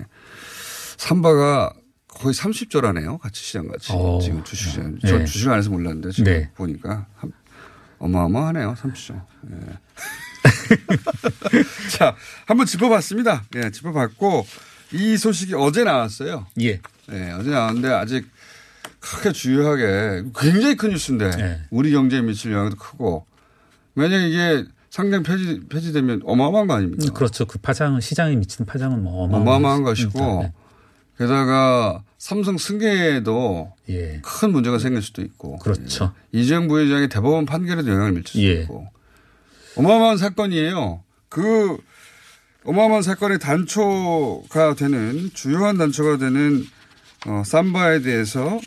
[0.96, 1.72] 삼바가
[2.16, 3.18] 거의 30조라네요.
[3.18, 3.92] 같이 시장 같이.
[3.92, 4.16] 오.
[4.16, 4.20] 어.
[4.20, 4.98] 지금 주시장.
[5.02, 5.08] 네.
[5.08, 6.50] 저 주식 안에서 몰랐는데 지금 네.
[6.54, 7.06] 보니까
[7.98, 8.74] 어마어마하네요.
[8.74, 9.22] 30조.
[9.52, 9.56] 예.
[11.96, 12.14] 자,
[12.46, 13.44] 한번 짚어봤습니다.
[13.56, 14.46] 예, 짚어봤고
[14.92, 16.46] 이 소식이 어제 나왔어요.
[16.60, 16.80] 예.
[17.12, 18.26] 예, 어제 나왔는데 아직
[19.00, 21.60] 크게 주요하게 굉장히 큰 뉴스인데 예.
[21.70, 23.26] 우리 경제에 미칠 영향도 크고
[23.94, 27.12] 만약 이게 상장 폐지, 폐지되면 어마어마한 거 아닙니까?
[27.12, 27.44] 그렇죠.
[27.44, 30.52] 그 파장, 시장에 미치는 파장은 뭐 어마어마한, 어마어마한 것이고 네.
[31.18, 34.20] 게다가 삼성 승계에도 예.
[34.22, 35.58] 큰 문제가 생길 수도 있고.
[35.58, 36.12] 그렇죠.
[36.34, 36.40] 예.
[36.40, 38.62] 이재용 부회장의 대법원 판결에도 영향을 미칠 수도 예.
[38.62, 38.88] 있고.
[39.76, 41.02] 어마어마한 사건이에요.
[41.28, 41.76] 그
[42.64, 46.66] 어마어마한 사건의 단초가 되는 주요한 단초가 되는
[47.26, 48.60] 어, 삼바에 대해서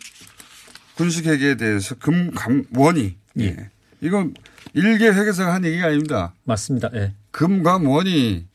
[0.95, 3.43] 군식 회계에 대해서 금감 원이 예.
[3.45, 3.69] 예.
[4.01, 4.33] 이건
[4.73, 6.33] 일개 회계사가 한 얘기가 아닙니다.
[6.43, 6.89] 맞습니다.
[6.93, 7.13] 예.
[7.31, 8.45] 금감 원이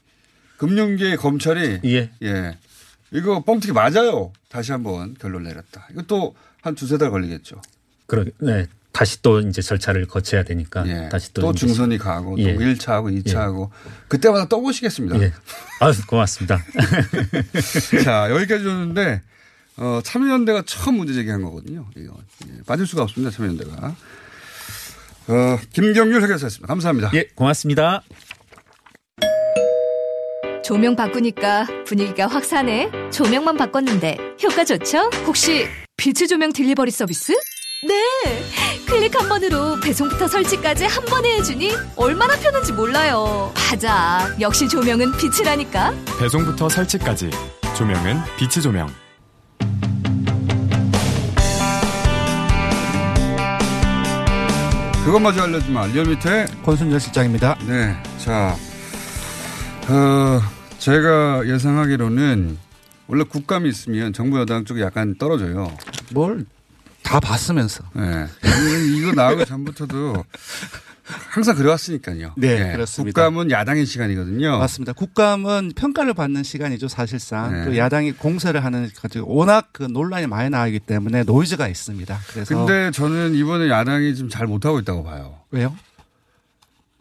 [0.59, 2.11] 금융계 검찰이 예.
[2.23, 2.59] 예.
[3.15, 4.33] 이거 뻥튀기 맞아요.
[4.49, 5.87] 다시 한번 결론 내렸다.
[5.93, 7.63] 이것도 한 두세 달 걸리겠죠.
[8.07, 8.67] 그러 네.
[8.93, 11.09] 다시 또 이제 절차를 거쳐야 되니까 예.
[11.09, 12.55] 다시 또, 또 증선이 가고 예.
[12.55, 13.91] 또 1차하고 2차하고 예.
[14.09, 15.21] 그때마다 또 보시겠습니다.
[15.21, 15.33] 예.
[15.81, 16.61] 아, 고맙습니다.
[18.05, 19.23] 자, 여기까지 줬는데
[19.77, 21.87] 어, 참여연대가 처음 문제 제기한 거거든요.
[21.97, 22.17] 이거
[22.49, 22.63] 예.
[22.67, 23.31] 빠질 수가 없습니다.
[23.37, 23.97] 참여연대가.
[25.27, 26.67] 어, 김경률 회계사였습니다.
[26.67, 27.11] 감사합니다.
[27.15, 28.03] 예, 고맙습니다.
[30.65, 32.91] 조명 바꾸니까 분위기가 확 사네.
[33.11, 35.11] 조명만 바꿨는데 효과 좋죠?
[35.27, 35.67] 혹시
[35.99, 37.33] 빛의 조명 딜리버리 서비스?
[37.87, 38.43] 네!
[38.89, 43.53] 클릭 한 번으로 배송부터 설치까지 한 번에 해주니 얼마나 편한지 몰라요.
[43.55, 44.35] 맞아.
[44.41, 45.93] 역시 조명은 빛이라니까.
[46.19, 47.31] 배송부터 설치까지.
[47.77, 48.89] 조명은 빛의 조명.
[55.05, 55.89] 그것마저 알려주마.
[55.89, 56.31] 리얼미터
[56.65, 57.59] 권순철 실장입니다.
[57.67, 57.95] 네.
[58.17, 58.57] 자,
[59.89, 60.41] 어,
[60.79, 62.59] 제가 예상하기로는
[63.07, 65.77] 원래 국감이 있으면 정부 여당 쪽이 약간 떨어져요.
[66.13, 66.47] 뭘
[67.05, 67.85] 다 봤으면서.
[67.93, 68.27] 네.
[68.97, 70.25] 이거 나오기 전부터도
[71.05, 72.33] 항상 그래왔으니까요.
[72.39, 73.27] 네, 네, 그렇습니다.
[73.29, 74.57] 국감은 야당의 시간이거든요.
[74.59, 74.95] 맞습니다.
[74.95, 77.53] 국감은 평가를 받는 시간이죠, 사실상.
[77.53, 77.65] 네.
[77.67, 82.19] 또 야당이 공세를 하는 가지고 워낙 그 논란이 많이 나오기 때문에 노이즈가 있습니다.
[82.33, 85.41] 그래서 근데 저는 이번에 야당이 좀 잘 못하고 있다고 봐요.
[85.51, 85.77] 왜요?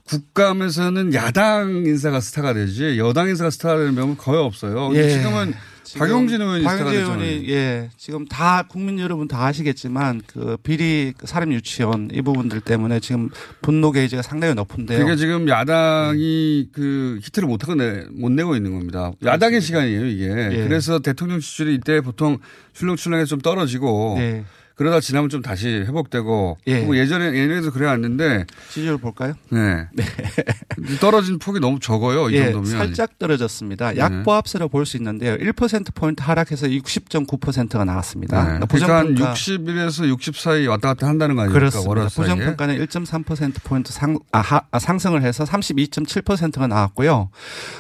[0.07, 4.91] 국감에서는 야당 인사가 스타가 되지 여당 인사가 스타가 되는 경우는 거의 없어요.
[4.95, 5.09] 예.
[5.09, 5.53] 지금은
[5.97, 11.53] 박용진 의원이 박용진 의원이 예 지금 다 국민 여러분 다 아시겠지만 그 비리 그 사람
[11.53, 13.29] 유치원 이 부분들 때문에 지금
[13.61, 14.99] 분노 게이지가 상당히 높은데요.
[14.99, 16.71] 그게 지금 야당이 예.
[16.73, 19.11] 그 히트를 못 하고 내, 못 내고 있는 겁니다.
[19.23, 20.25] 야당의 시간이에요 이게.
[20.25, 20.63] 예.
[20.67, 22.39] 그래서 대통령 지지율이 이때 보통
[22.73, 24.17] 출렁출렁해서 좀 떨어지고.
[24.19, 24.45] 예.
[24.75, 26.81] 그러다 지나면 좀 다시 회복되고 예.
[26.81, 29.33] 뭐 예전에 예전에도 그래 왔는데 지지율 볼까요?
[29.49, 29.87] 네.
[29.93, 30.03] 네.
[30.99, 32.29] 떨어진 폭이 너무 적어요.
[32.29, 33.93] 이 예, 정도면 살짝 떨어졌습니다.
[33.93, 33.99] 네.
[33.99, 35.37] 약보합세로 볼 수 있는데요.
[35.37, 38.59] 1% 포인트 하락해서 60.9%가 나왔습니다.
[38.59, 38.65] 네.
[38.67, 41.59] 그러니까 한 60일에서 60 사이 왔다 갔다 한다는 거 아닙니까?
[41.59, 42.07] 그렇습니다.
[42.09, 47.29] 부정평가는 1.3% 포인트 상 아, 하, 아, 상승을 해서 32.7%가 나왔고요.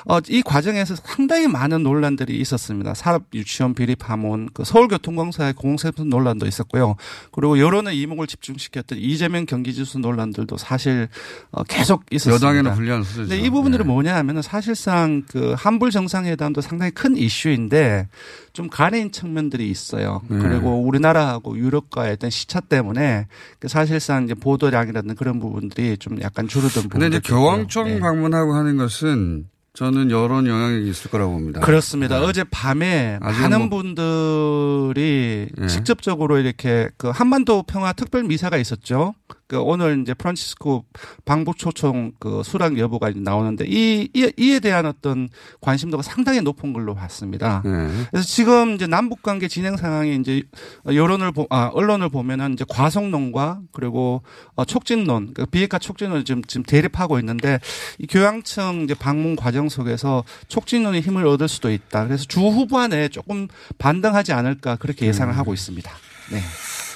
[0.05, 2.93] 어, 이 과정에서 상당히 많은 논란들이 있었습니다.
[2.93, 6.82] 사업 유치원 비리 파문, 그 서울교통공사의 공세분 논란도 있었고요.
[6.83, 6.95] 있고요.
[7.31, 11.07] 그리고 여론의 이목을 집중시켰던 이재명 경기지수 논란들도 사실
[11.51, 12.47] 어, 계속 있었습니다.
[12.47, 13.33] 여당에는 불리한 수죠.
[13.33, 13.91] 이 부분들은 네.
[13.91, 18.07] 뭐냐 하면 사실상 그 한불 정상회담도 상당히 큰 이슈인데
[18.51, 20.21] 좀 가내인 측면들이 있어요.
[20.27, 20.37] 네.
[20.39, 23.27] 그리고 우리나라하고 유럽과의 어떤 시차 때문에
[23.59, 26.99] 그 사실상 이제 보도량이라든 그런 부분들이 좀 약간 줄어든 부분.
[26.99, 27.99] 근데 이제 교황청 네.
[27.99, 31.59] 방문하고 하는 것은 저는 여론 영향이 있을 거라고 봅니다.
[31.59, 32.19] 그렇습니다.
[32.19, 32.25] 네.
[32.25, 33.81] 어제 밤에 많은 뭐.
[33.81, 35.67] 분들이 네.
[35.67, 39.15] 직접적으로 이렇게 그 한반도 평화 특별 미사가 있었죠.
[39.53, 40.83] 그 오늘 이제 프란치스코
[41.25, 45.29] 방북 초청 그 수락 여부가 나오는데 이, 이 이 에 대한 어떤
[45.61, 47.61] 관심도가 상당히 높은 걸로 봤습니다.
[47.63, 47.87] 네.
[48.09, 50.41] 그래서 지금 이제 남북 관계 진행 상황이 이제
[50.87, 54.23] 여론을 보, 아 언론을 보면은 이제 과속론과 그리고
[54.55, 57.59] 어, 촉진론, 그 비핵화 촉진론을 지금 지금 대립하고 있는데
[57.99, 62.07] 이 교양청 이제 방문 과정 속에서 촉진론이 힘을 얻을 수도 있다.
[62.07, 65.37] 그래서 주 후반에 조금 반등하지 않을까 그렇게 예상을 음.
[65.37, 65.91] 하고 있습니다.
[66.31, 66.39] 네.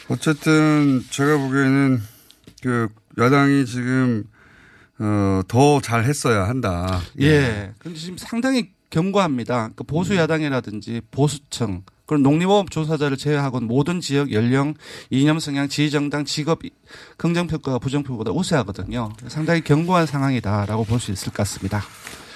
[0.10, 2.02] 어쨌든 제가 보기에는
[2.62, 4.24] 그 여당이 지금
[5.00, 7.00] 어, 더 잘했어야 한다.
[7.22, 7.26] 예.
[7.28, 7.74] 예.
[7.78, 9.72] 근데 지금 상당히 견고합니다.
[9.76, 14.76] 그 보수 야당이라든지 보수층 그런 농림업 조사자를 제외하고는 모든 지역 연령,
[15.10, 16.62] 이념 성향, 지지 정당, 직업
[17.18, 19.12] 긍정 평가가 부정 평가보다 우세하거든요.
[19.28, 21.84] 상당히 견고한 상황이다라고 볼 수 있을 것 같습니다.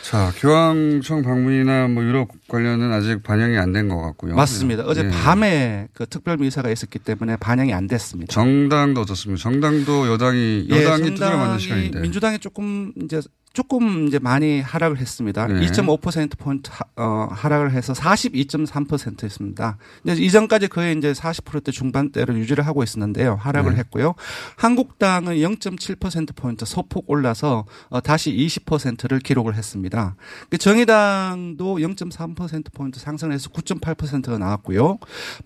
[0.04, 4.36] 자, 교황청 방문이나 뭐 유럽 관련은 아직 반영이 안 된 것 같고요.
[4.36, 4.84] 맞습니다.
[4.86, 5.10] 어제 예.
[5.10, 8.34] 밤에 그 특별 미사가 있었기 때문에 반영이 안 됐습니다.
[8.34, 9.42] 정당도 어떻습니다.
[9.42, 13.22] 정당도 여당이 여당이 예, 투자를 만든 시간인데 민주당이 조금 이제
[13.54, 15.46] 조금 이제 많이 하락을 했습니다.
[15.48, 15.60] 네.
[15.68, 19.78] 2.5% 포인트 어, 하락을 해서 42.3%였습니다.
[20.06, 23.36] 이제 이전까지 거의 이제 40%대 중반대를 유지를 하고 있었는데요.
[23.36, 23.80] 하락을 네.
[23.80, 24.16] 했고요.
[24.56, 30.16] 한국당은 0.7% 포인트 소폭 올라서 어, 다시 20%를 기록을 했습니다.
[30.50, 34.98] 그 정의당도 0.3% 포인트 상승을 해서 9.8%가 나왔고요.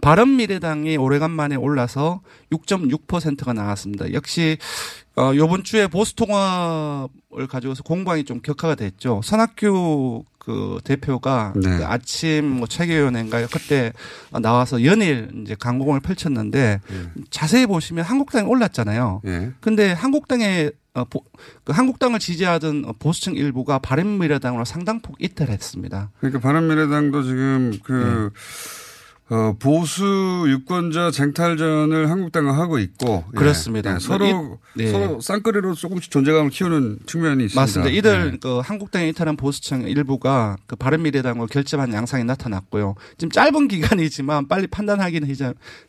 [0.01, 4.13] 바른미래당이 오래간만에 올라서 6.6%가 나왔습니다.
[4.13, 4.59] 역시
[5.17, 9.21] 어, 요번 주에 보수통합을 가지고서 공방이 좀 격화가 됐죠.
[9.23, 11.77] 선학교 그 대표가 네.
[11.77, 13.47] 그 아침 뭐 체계위원회인가요?
[13.51, 13.93] 그때
[14.41, 17.23] 나와서 연일 이제 강공을 펼쳤는데 네.
[17.31, 19.21] 자세히 보시면 한국당이 올랐잖아요.
[19.23, 19.51] 네.
[19.59, 21.23] 근데 한국당의 어, 보,
[21.63, 26.11] 그 한국당을 지지하던 보수층 일부가 바른미래당으로 상당폭 이탈했습니다.
[26.19, 28.39] 그러니까 바른미래당도 지금 그 네.
[29.27, 33.37] 어, 보수 유권자 쟁탈전을 한국당과 하고 있고 예.
[33.37, 33.95] 그렇습니다.
[33.95, 34.91] 예, 서로 네.
[34.91, 37.59] 서로 쌍거리로 조금씩 존재감을 키우는 측면이 있습니다.
[37.59, 37.91] 맞습니다.
[37.91, 38.37] 이들 네.
[38.39, 42.93] 그 한국당에 이탈한 보수층 일부가 그 바른미래당과 결집한 양상이 나타났고요.
[43.17, 45.27] 지금 짧은 기간이지만 빨리 판단하기는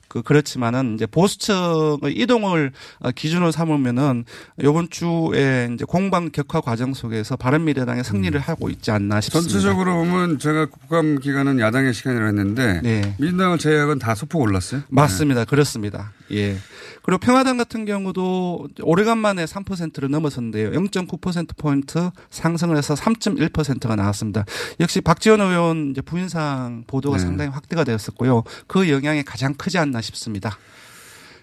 [0.09, 4.25] 그 그렇지만은 이제 보수층의 이동을 어, 기준으로 삼으면은
[4.63, 8.41] 요번 주에 이제 공방 격화 과정 속에서 바른미래당의 승리를 음.
[8.41, 9.51] 하고 있지 않나 싶습니다.
[9.51, 13.15] 전체적으로 보면 제가 국감 기간은 야당의 시간이라 했는데 네.
[13.27, 14.83] 민주당을 제외하고는 다 소폭 올랐어요.
[14.89, 15.41] 맞습니다.
[15.41, 15.47] 네.
[15.47, 16.13] 그렇습니다.
[16.33, 16.57] 예.
[17.03, 20.71] 그리고 평화당 같은 경우도 오래간만에 3%를 넘어섰는데요.
[20.73, 24.45] 0.9%포인트 상승을 해서 3.1%가 나왔습니다.
[24.81, 27.23] 역시 박지원 의원 이제 부인상 보도가 네.
[27.23, 28.43] 상당히 확대가 되었었고요.
[28.67, 30.59] 그 영향이 가장 크지 않나 싶습니다.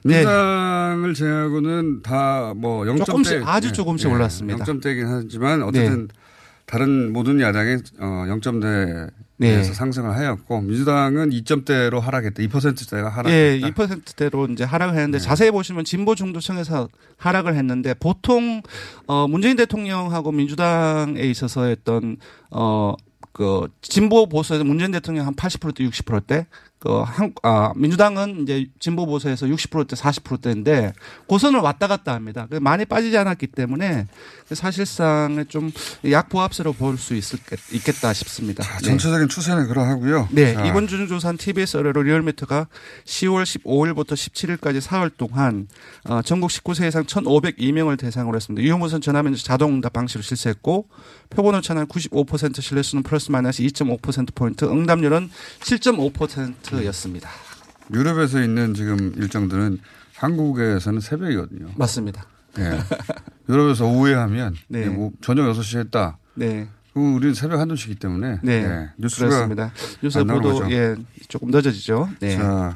[0.04, 0.24] 네.
[1.16, 4.14] 제외하고는 다 뭐 0점대 조금씩 아주 조금씩 네.
[4.14, 4.66] 올랐습니다.
[4.66, 6.14] 0점대긴 하지만 어쨌든 네.
[6.66, 9.64] 다른 모든 야당의 어 0점대 네.
[9.64, 12.42] 상승을 하였고 민주당은 2점대로 하락했다.
[12.44, 13.32] 2%대가 하락했다.
[13.32, 15.24] 예, 2%대로 이제 하락을 했는데 네.
[15.24, 18.62] 자세히 보시면 진보 중도층에서 하락을 했는데 보통
[19.08, 22.18] 어 문재인 대통령하고 민주당에 있어서 했던
[22.52, 26.46] 어그 진보 보수에서 문재인 대통령 한 80%대 60%대
[26.84, 30.92] 그 한, 아, 민주당은 이제 진보 보수에서 60%대 40%대인데
[31.28, 32.46] 고선을 왔다 갔다 합니다.
[32.60, 34.06] 많이 빠지지 않았기 때문에
[34.56, 35.72] 사실상 좀
[36.10, 38.64] 약보합세로 볼 수 있겠다 싶습니다.
[38.64, 39.34] 자, 전체적인 네.
[39.34, 40.30] 추세는 그러하고요.
[40.32, 40.54] 네.
[40.54, 40.66] 자.
[40.66, 42.68] 이번 주 조사한 TBS 의뢰로 리얼미터가
[43.06, 45.68] 10월 15일부터 17일까지 4월 동안
[46.06, 48.66] 어, 전국 19세 이상 1,502명을 대상으로 했습니다.
[48.66, 50.88] 유무선 전화면접 자동응답 방식으로 실시했고
[51.30, 55.30] 표본 오차는 95% 신뢰수는 플러스 마이너스 2.5%포인트 응답률은
[55.62, 57.30] 7.5%였습니다.
[57.94, 59.80] 유럽에서 있는 지금 일정들은
[60.16, 61.72] 한국에서는 새벽이거든요.
[61.76, 62.26] 맞습니다.
[62.58, 62.80] 네.
[63.50, 64.88] 유럽에서 오후에 하면 네.
[64.88, 66.18] 뭐 저녁 6시에 했다.
[66.36, 66.68] 네.
[66.94, 68.68] 그럼 우리는 새벽 한두 시기 때문에 네.
[68.68, 68.90] 네.
[68.98, 69.72] 뉴스가 그렇습니다.
[70.02, 70.96] 뉴스 보도 예,
[71.28, 72.10] 조금 늦어지죠.
[72.20, 72.38] 네.
[72.38, 72.76] 자,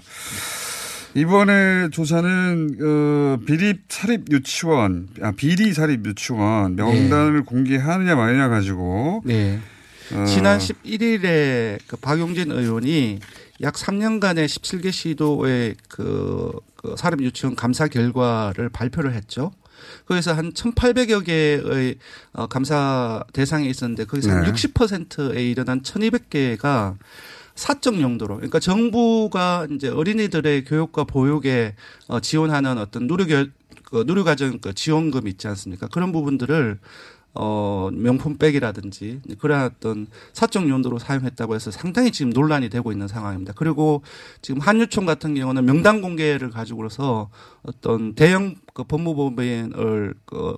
[1.13, 7.41] 이번에 조사는 어, 비립 사립 유치원, 아, 비리 사립 유치원 명단을 네.
[7.43, 9.59] 공개하느냐 마느냐 가지고 네.
[10.13, 10.25] 어.
[10.25, 13.19] 지난 11일에 그 박용진 의원이
[13.61, 19.51] 약 3년간의 17개 시도의 그, 그 사립 유치원 감사 결과를 발표를 했죠.
[20.07, 21.95] 거기서 한 1,800여 개의
[22.33, 24.35] 어, 감사 대상이 있었는데 거기서 네.
[24.35, 26.95] 한 60%에 이르는 1,200개가
[27.55, 31.75] 사적 용도로 그러니까 정부가 이제 어린이들의 교육과 보육에
[32.07, 33.25] 어, 지원하는 어떤 누리
[33.83, 35.87] 그 누리과정 그 지원금 있지 않습니까?
[35.87, 36.77] 그런 부분들을
[37.39, 43.53] 어, 명품백이라든지 그런 어떤 사적 용도로 사용했다고 해서 상당히 지금 논란이 되고 있는 상황입니다.
[43.55, 44.01] 그리고
[44.41, 47.29] 지금 한유총 같은 경우는 명단 공개를 가지고서
[47.63, 50.57] 어떤 대형 그 법무법인을 그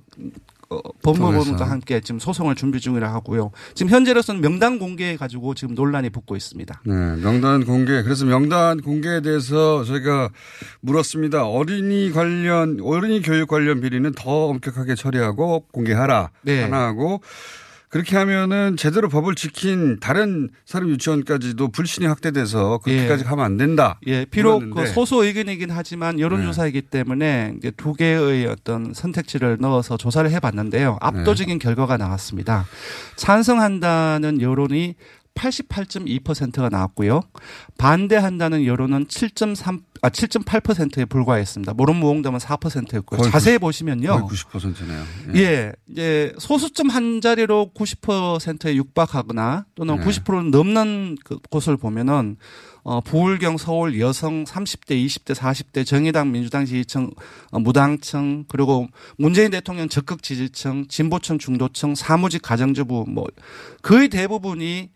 [0.69, 3.51] 어, 법무부과 함께 지금 소송을 준비 중이라 하고요.
[3.73, 6.81] 지금 현재로서는 명단 공개 가지고 지금 논란이 붙고 있습니다.
[6.85, 8.03] 네, 명단 공개.
[8.03, 10.29] 그래서 명단 공개에 대해서 저희가
[10.81, 11.47] 물었습니다.
[11.47, 16.29] 어린이 관련 어린이 교육 관련 비리는 더 엄격하게 처리하고 공개하라.
[16.43, 16.61] 네.
[16.61, 17.21] 하나 하고
[17.89, 23.27] 그렇게 하면은 제대로 법을 지킨 다른 사립 유치원까지도 불신이 확대돼서 그렇게까지 예.
[23.27, 23.99] 가면 안 된다.
[24.05, 26.89] 예, 비록 그 소수 의견이긴 하지만 여론조사이기 네.
[26.89, 30.97] 때문에 이제 두 개의 어떤 선택지를 넣어서 조사를 해봤는데요.
[31.01, 31.63] 압도적인 네.
[31.63, 32.65] 결과가 나왔습니다.
[33.15, 34.95] 찬성한다는 여론이
[35.35, 37.21] 88.2%가 나왔고요.
[37.77, 41.73] 반대한다는 여론은 7.3, 아, 7.8%에 불과했습니다.
[41.73, 43.21] 모론무홍담은 4%였고요.
[43.29, 44.07] 자세히 90, 보시면요.
[44.07, 45.03] 거의 90%네요.
[45.35, 45.39] 예.
[45.39, 45.71] 예.
[45.87, 50.05] 이제 소수점 한 자리로 90%에 육박하거나 또는 네.
[50.05, 52.37] 90%는 넘는 그 곳을 보면은
[52.83, 57.11] 어, 부울경 서울 여성 30대, 20대, 40대 정의당 민주당 지지층,
[57.51, 58.87] 어, 무당층, 그리고
[59.17, 63.27] 문재인 대통령 적극 지지층, 진보층, 중도층, 사무직 가정주부 뭐
[63.81, 64.89] 거의 대부분이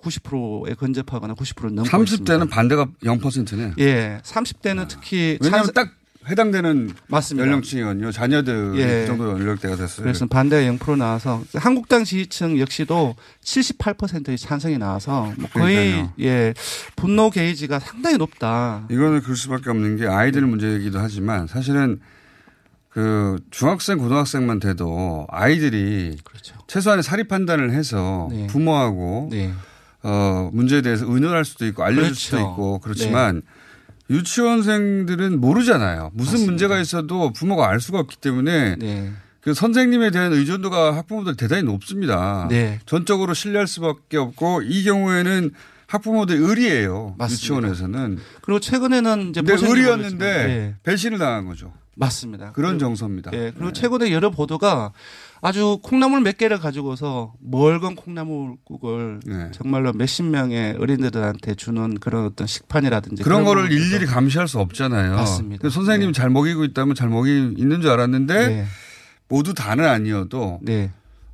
[0.00, 2.44] 90%에 근접하거나 90% 넘고 30대는 있습니다.
[2.46, 3.72] 반대가 0%네.
[3.78, 4.20] 예.
[4.22, 4.88] 30대는 아.
[4.88, 5.90] 특히 왜냐하면 딱
[6.26, 7.46] 해당되는 맞습니다.
[7.46, 8.10] 연령층이거든요.
[8.10, 9.00] 자녀들 예.
[9.02, 10.04] 그 정도 연령대가 됐어요.
[10.04, 16.12] 그래서 반대가 0% 나와서 한국당 지지층 역시도 78%의 찬성이 나와서 뭐 거의 그러니까요.
[16.20, 16.54] 예
[16.96, 18.86] 분노 게이지가 상당히 높다.
[18.90, 22.00] 이거는 그럴 수밖에 없는 게 아이들 문제이기도 하지만 사실은
[22.88, 26.54] 그 중학생 고등학생만 돼도 아이들이 그렇죠.
[26.68, 28.46] 최소한의 사립 판단을 해서 네.
[28.46, 29.52] 부모하고 네.
[30.04, 32.20] 어 문제에 대해서 의논할 수도 있고 알려줄 그렇죠.
[32.20, 33.42] 수도 있고 그렇지만 네.
[34.16, 36.10] 유치원생들은 모르잖아요.
[36.12, 36.50] 무슨 맞습니다.
[36.52, 39.10] 문제가 있어도 부모가 알 수가 없기 때문에 네.
[39.40, 42.46] 그 선생님에 대한 의존도가 학부모들 대단히 높습니다.
[42.50, 42.80] 네.
[42.86, 45.50] 전적으로 신뢰할 수밖에 없고 이 경우에는
[45.86, 47.14] 학부모들 의리예요.
[47.18, 47.32] 맞습니다.
[47.32, 48.18] 유치원에서는.
[48.42, 50.74] 그리고 최근에는 이제 의리였는데 네.
[50.82, 51.72] 배신을 당한 거죠.
[51.96, 52.52] 맞습니다.
[52.52, 53.30] 그런 정서입니다.
[53.30, 53.50] 네.
[53.52, 53.72] 그리고 네.
[53.72, 54.92] 최근에 여러 보도가
[55.40, 59.50] 아주 콩나물 몇 개를 가지고서 멀건 콩나물국을 네.
[59.52, 65.14] 정말로 몇십 명의 어린이들한테 주는 그런 어떤 식판이라든지 그런, 그런 거를 일일이 감시할 수 없잖아요.
[65.14, 65.68] 맞습니다.
[65.68, 66.16] 선생님이 네.
[66.18, 68.64] 잘 먹이고 있다면 잘 먹이 있는 줄 알았는데 네.
[69.28, 70.90] 모두 다는 아니어도 네.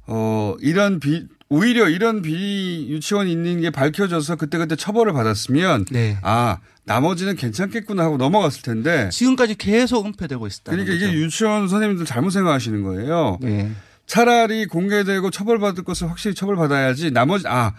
[0.07, 6.17] 어 이런 비 오히려 이런 비 유치원이 있는 게 밝혀져서 그때그때 처벌을 받았으면 네.
[6.23, 10.71] 아 나머지는 괜찮겠구나 하고 넘어갔을 텐데 지금까지 계속 은폐되고 있다.
[10.71, 11.05] 그러니까 거죠.
[11.07, 13.39] 이게 유치원 선생님들 잘못 생각하시는 거예요.
[13.41, 13.69] 네.
[14.07, 17.75] 차라리 공개되고 처벌받을 것을 확실히 처벌받아야지 나머지 아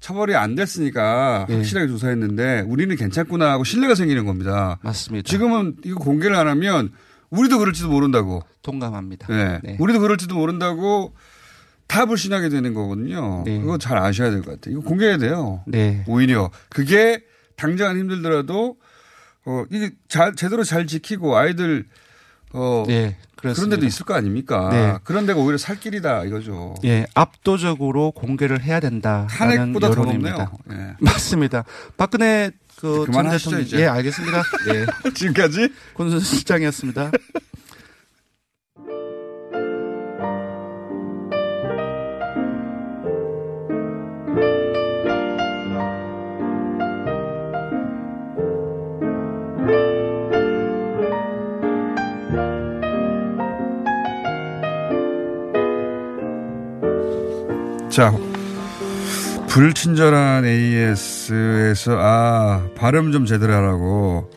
[0.00, 1.56] 처벌이 안 됐으니까 네.
[1.56, 4.78] 확실하게 조사했는데 우리는 괜찮구나 하고 신뢰가 생기는 겁니다.
[4.82, 5.28] 맞습니다.
[5.28, 6.92] 지금은 이거 공개를 안 하면
[7.28, 8.42] 우리도 그럴지도 모른다고.
[8.62, 9.26] 동감합니다.
[9.28, 9.60] 네.
[9.62, 9.76] 네.
[9.80, 11.14] 우리도 그럴지도 모른다고
[11.86, 13.42] 다 불신하게 되는 거거든요.
[13.44, 13.60] 네.
[13.60, 14.78] 그거 잘 아셔야 될 것 같아요.
[14.78, 15.62] 이거 공개해야 돼요.
[15.66, 16.04] 네.
[16.06, 17.22] 오히려 그게
[17.56, 18.76] 당장은 힘들더라도
[19.44, 21.86] 어 이게 잘 제대로 잘 지키고 아이들
[22.52, 23.16] 어 네.
[23.36, 24.70] 그런 데도 있을 거 아닙니까?
[24.70, 24.94] 네.
[25.04, 26.74] 그런 데가 오히려 살 길이다 이거죠.
[26.84, 29.26] 예, 압도적으로 공개를 해야 된다.
[29.30, 30.48] 탄핵보다 더 높네요.
[30.72, 30.94] 예.
[31.00, 31.64] 맞습니다.
[31.96, 33.78] 박근혜 그전 대통령 이제.
[33.80, 34.42] 예, 알겠습니다.
[34.74, 34.86] 예.
[35.14, 37.10] 지금까지 군수실장이었습니다.
[57.96, 58.12] 자,
[59.48, 64.30] 불친절한 AS에서, 아, 발음 좀 제대로 하라고,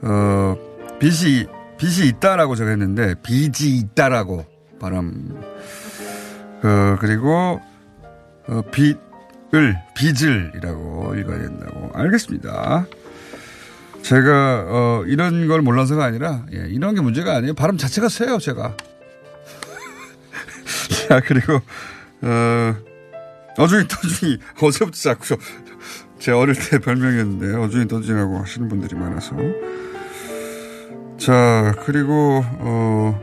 [0.00, 0.56] 어,
[0.98, 4.46] 빚이, 빚이 있다라고 적었는데, 빚이 있다라고
[4.80, 5.38] 발음.
[6.62, 7.60] 어, 그리고,
[8.48, 11.90] 어, 빚을, 빚을이라고 읽어야 된다고.
[11.92, 12.86] 알겠습니다.
[14.00, 17.52] 제가, 어, 이런 걸 몰라서가 아니라, 예, 이런 게 문제가 아니에요.
[17.52, 18.74] 발음 자체가 세요, 제가.
[21.06, 21.60] 자, 그리고,
[22.22, 22.74] 어,
[23.58, 25.36] 어중이 떠중이 어제부터 자꾸
[26.18, 29.36] 제 어릴 때 별명이었는데 어중이 떠중이라고 하시는 분들이 많아서
[31.18, 33.20] 자 그리고 어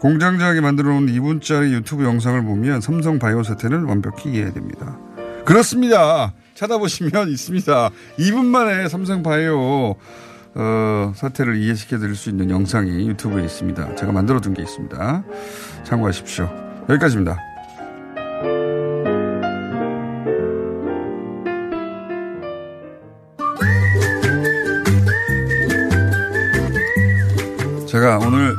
[0.00, 4.98] 공장장이 만들어 놓은 2분짜리 유튜브 영상을 보면 삼성 바이오 사태는 완벽히 이해됩니다.
[5.44, 6.32] 그렇습니다.
[6.54, 7.90] 찾아보시면 있습니다.
[8.18, 9.96] 2분 만에 삼성 바이오
[10.54, 13.94] 어, 사태를 이해시켜 드릴 수 있는 영상이 유튜브에 있습니다.
[13.94, 15.24] 제가 만들어 둔 게 있습니다.
[15.84, 16.48] 참고하십시오.
[16.88, 17.49] 여기까지입니다.
[27.90, 28.56] 제가 오늘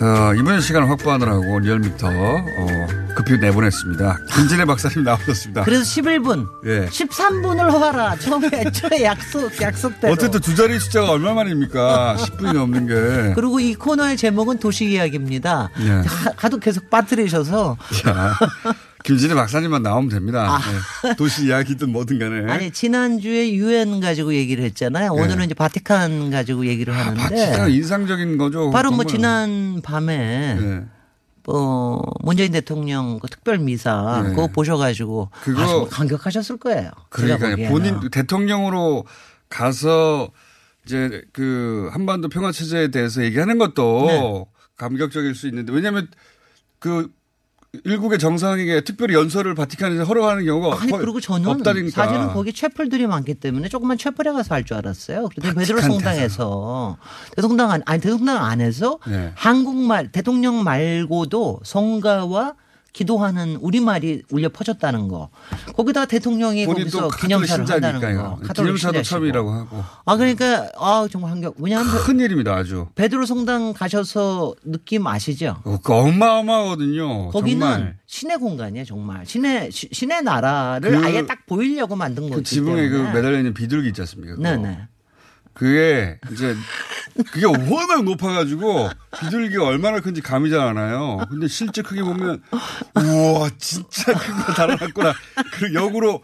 [0.00, 4.18] 어, 이번 시간을 확보하느라고 리얼미터 어, 급히 내보냈습니다.
[4.34, 5.64] 김진애 박사님 나오셨습니다.
[5.64, 6.86] 그래서 11분, 예.
[6.86, 8.16] 13분을 하라.
[8.16, 10.14] 처음에 애초에 약속, 약속대로.
[10.14, 12.16] 어쨌든 두 자리 숫자가 얼마 만입니까?
[12.18, 13.34] 10분이 넘는 게.
[13.34, 15.70] 그리고 이 코너의 제목은 도시 이야기입니다.
[15.80, 16.02] 예.
[16.36, 17.76] 하도 계속 빠뜨리셔서.
[19.06, 20.56] 자, 김진애 박사님만 나오면 됩니다.
[20.56, 20.58] 아.
[21.02, 21.14] 네.
[21.16, 22.52] 도시 이야기든 뭐든 간에.
[22.52, 25.12] 아니, 지난주에 유엔 가지고 얘기를 했잖아요.
[25.12, 25.44] 오늘은 네.
[25.44, 27.22] 이제 바티칸 가지고 얘기를 아, 하는데.
[27.22, 28.70] 바티칸 인상적인 거죠.
[28.70, 30.84] 바로 뭐 지난 밤에 네.
[31.48, 34.30] 어, 문재인 대통령 그 특별 미사 네.
[34.30, 36.90] 그거 보셔가지고 그거 아주 감격하셨을 거예요.
[37.08, 39.04] 그러니까 본인 대통령으로
[39.48, 40.30] 가서
[40.84, 44.44] 이제 그 한반도 평화 체제에 대해서 얘기하는 것도 네.
[44.76, 46.08] 감격적일 수 있는데 왜냐하면
[46.80, 47.10] 그
[47.84, 51.90] 일국의 정상에게 특별히 연설을 바티칸에서 허락하는 경우가 아니 그리고 저는 없다니까.
[51.90, 55.28] 사실은 거기 채플들이 많기 때문에 조금만 채플에 가서 할 줄 알았어요.
[55.34, 56.96] 그런데 베드로 성당에서
[57.36, 59.32] 대통령 안 아니 대통령 안에서 네.
[59.36, 62.54] 한국말 대통령 말고도 성가와
[62.96, 65.28] 기도하는 우리말이 울려 퍼졌다는 거.
[65.74, 68.40] 거기다가 대통령이 거기서 기념사를 한다는 거.
[68.54, 69.84] 기념사도 처음이라고 하고.
[70.06, 72.86] 아 그러니까 아 정말 한격 왜냐하면 큰 일입니다 아주.
[72.94, 75.58] 베드로 성당 가셔서 느낌 아시죠?
[75.64, 77.32] 어, 그 어마어마하거든요.
[77.32, 77.98] 거기는 정말.
[78.06, 82.96] 신의 공간이에요 정말 신의 신의 나라를 그, 아예 딱 보이려고 만든 거기 그 지붕에 그
[83.12, 84.36] 매달려 있는 비둘기 있지 않습니까?
[84.40, 84.88] 네네.
[85.52, 86.56] 그게 이제
[87.32, 88.88] 그게 워낙 높아가지고
[89.20, 91.18] 비둘기가 얼마나 큰지 감이 잘 안 와요.
[91.30, 92.42] 근데 실제 크게 보면
[92.94, 95.14] 우와 진짜 큰 거 달아놨구나.
[95.52, 96.22] 그리고 역으로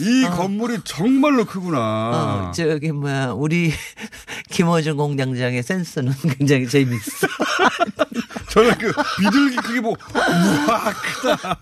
[0.00, 0.30] 이 어.
[0.30, 1.78] 건물이 정말로 크구나.
[1.78, 3.72] 어, 저기 뭐야 우리
[4.50, 7.26] 김어준 공장장의 센스는 굉장히 재밌어.
[8.50, 11.58] 저는 그 비둘기 크게 보고 우와 크다.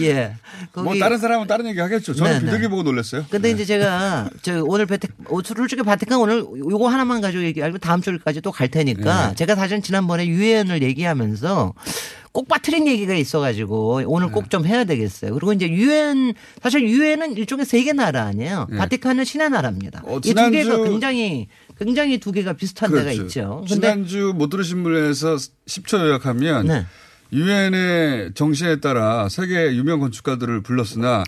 [0.00, 0.36] 예.
[0.74, 2.14] 뭐 다른 사람은 다른 얘기 하겠죠.
[2.14, 2.44] 저는 네네.
[2.46, 3.24] 비둘기 보고 놀랐어요.
[3.30, 3.54] 근데 네.
[3.54, 5.10] 이제 제가 저 오늘 베텍
[5.44, 9.34] 솔직히 바티칸 오늘 요거 하나만 가지고 얘기하고 다음 주까지 또 갈 테니까 네.
[9.34, 11.74] 제가 사실 지난번에 유엔을 얘기하면서
[12.34, 15.32] 꼭 빠트린 얘기가 있어가지고 오늘 꼭 좀 해야 되겠어요.
[15.34, 18.66] 그리고 이제 유엔 사실 유엔은 일종의 세계 나라 아니에요.
[18.70, 18.76] 네.
[18.76, 20.02] 바티칸은 신의 나라입니다.
[20.04, 21.46] 어, 이두 개가 굉장히
[21.78, 23.08] 굉장히 두 개가 비슷한 그렇죠.
[23.08, 23.64] 데가 있죠.
[23.68, 26.86] 지난주 못 들으신 분에서 10초 요약하면 네.
[27.32, 31.22] 유엔의 정신에 따라 세계 유명 건축가들을 불렀으나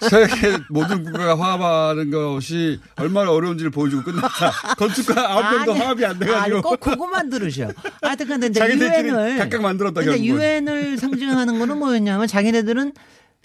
[0.00, 4.50] 세계 모든 국가가 화합하는 것이 얼마나 어려운지를 보여주고 끝났다.
[4.76, 6.56] 건축가 아홉 명도 화합이 안 돼가지고.
[6.56, 7.70] 아니, 꼭 그거만 들으셔.
[8.02, 10.02] 하여튼 근데 유엔을 각각 만들었다.
[10.02, 12.92] 근데 유엔을 상징하는 거는 뭐였냐면 자기네들은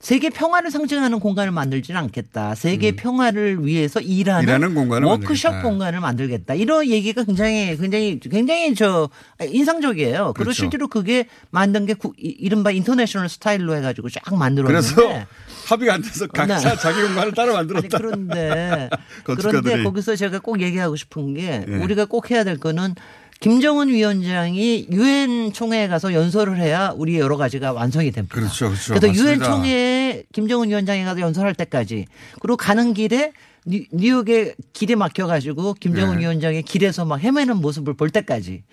[0.04, 2.56] 세계 평화를 상징하는 공간을 만들지는 않겠다.
[2.56, 2.95] 세계 음.
[2.97, 5.62] 평화를 위해서 일하는, 일하는 공간을 워크숍 만들겠다.
[5.62, 6.54] 공간을 만들겠다.
[6.56, 9.10] 이런 얘기가 굉장히 굉장히 굉장히 저
[9.41, 10.34] 인상적이에요.
[10.34, 10.51] 그리고 그렇죠.
[10.51, 14.93] 실제로 그게 만든 게 구, 이른바 international style로 해가지고 쫙 만들었는데.
[14.93, 15.26] 그래서
[15.68, 16.76] 합의가 안 돼서 각자 네.
[16.76, 17.88] 자기 공간을 따로 만들었다.
[17.97, 18.89] 아니, 그런데
[19.24, 21.78] 그런데 거기서 제가 꼭 얘기하고 싶은 게 네.
[21.78, 22.95] 우리가 꼭 해야 될 거는
[23.44, 28.34] 김정은 위원장이 유엔 총회에 가서 연설을 해야 우리 여러 가지가 완성이 됩니다.
[28.34, 28.94] 그렇죠, 그렇죠.
[28.94, 32.06] 그래서 유엔 총회에 김정은 위원장이 가서 연설할 때까지
[32.39, 33.34] 그리고 가는 길에
[33.66, 36.22] 뉴욕에 길이 막혀가지고 김정은 네.
[36.22, 38.64] 위원장의 길에서 막 헤매는 모습을 볼 때까지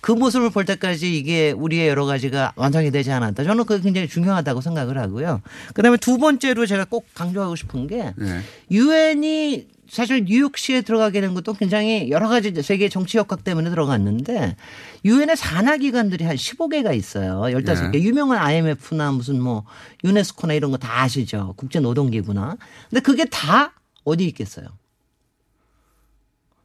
[0.00, 3.42] 그 모습을 볼 때까지 이게 우리의 여러 가지가 완성이 되지 않았다.
[3.42, 5.40] 저는 그게 굉장히 중요하다고 생각을 하고요.
[5.74, 8.40] 그다음에 두 번째로 제가 꼭 강조하고 싶은 게 네.
[8.70, 9.66] 유엔이 네.
[9.90, 14.56] 사실 뉴욕시에 들어가게 된 것도 굉장히 여러 가지 세계 정치 역학 때문에 들어갔는데
[15.04, 17.40] 유엔의 산하 기관들이 한 15개가 있어요.
[17.42, 17.90] 15개.
[17.90, 18.00] 네.
[18.02, 19.64] 유명한 IMF나 무슨 뭐
[20.04, 21.54] 유네스코나 이런 거 다 아시죠.
[21.56, 22.56] 국제 노동 기구나.
[22.88, 23.72] 근데 그게 다
[24.04, 24.66] 어디 있겠어요?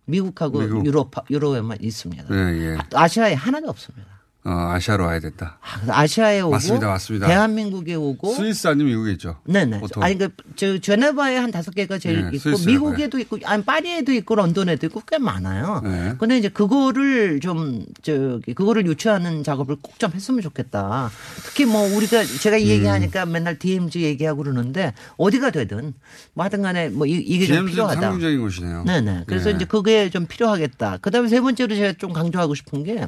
[0.05, 0.85] 미국하고 미국.
[0.85, 2.25] 유럽 유럽에만 있습니다.
[2.29, 2.77] 네, 예.
[2.93, 4.14] 아시아에 하나도 없습니다.
[4.47, 5.57] 어, 아시아로 와야 됐다.
[5.87, 7.25] 아, 시아에 오고 맞습니다, 맞습니다.
[7.27, 9.37] 대한민국에 오고 스위스 아니면 미국에 있죠.
[9.45, 9.79] 네네.
[9.79, 10.03] 보통.
[10.03, 13.23] 아니 그저 제네바에 한 다섯 개가 제일 네, 있고 미국에도 네.
[13.23, 15.81] 있고 아니 파리에도 있고 런던에도 있고 꽤 많아요.
[15.83, 16.13] 네.
[16.19, 21.09] 근데 이제 그거를 좀 저기 그거를 유치하는 작업을 꼭 좀 했으면 좋겠다.
[21.45, 23.31] 특히 뭐 우리가 제가 이 얘기하니까 음.
[23.31, 25.93] 맨날 DMZ 얘기하고 그러는데 어디가 되든
[26.33, 27.99] 뭐 하든 간에 뭐 이게 좀 필요하다.
[28.01, 28.83] 상징적인 곳이네요.
[28.83, 29.23] 네네.
[29.25, 29.55] 그래서 네.
[29.55, 30.97] 이제 그게 좀 필요하겠다.
[30.97, 33.07] 그다음에 세 번째로 제가 좀 강조하고 싶은 게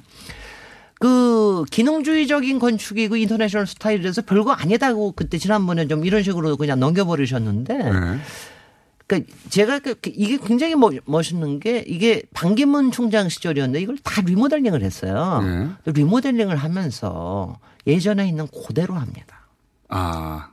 [1.00, 7.92] 그 기능주의적인 건축이고 international style에서 별거 아니다고 그때 지난번에 좀 이런 식으로 그냥 넘겨버리셨는데 네.
[9.06, 10.76] 그러니까 제가 그, 그 이게 굉장히
[11.06, 15.42] 멋있는 게 이게 반기문 총장 시절이었는데 이걸 다 리모델링을 했어요.
[15.86, 15.92] 네.
[15.94, 19.48] 리모델링을 하면서 예전에 있는 그대로 합니다.
[19.88, 20.50] 아.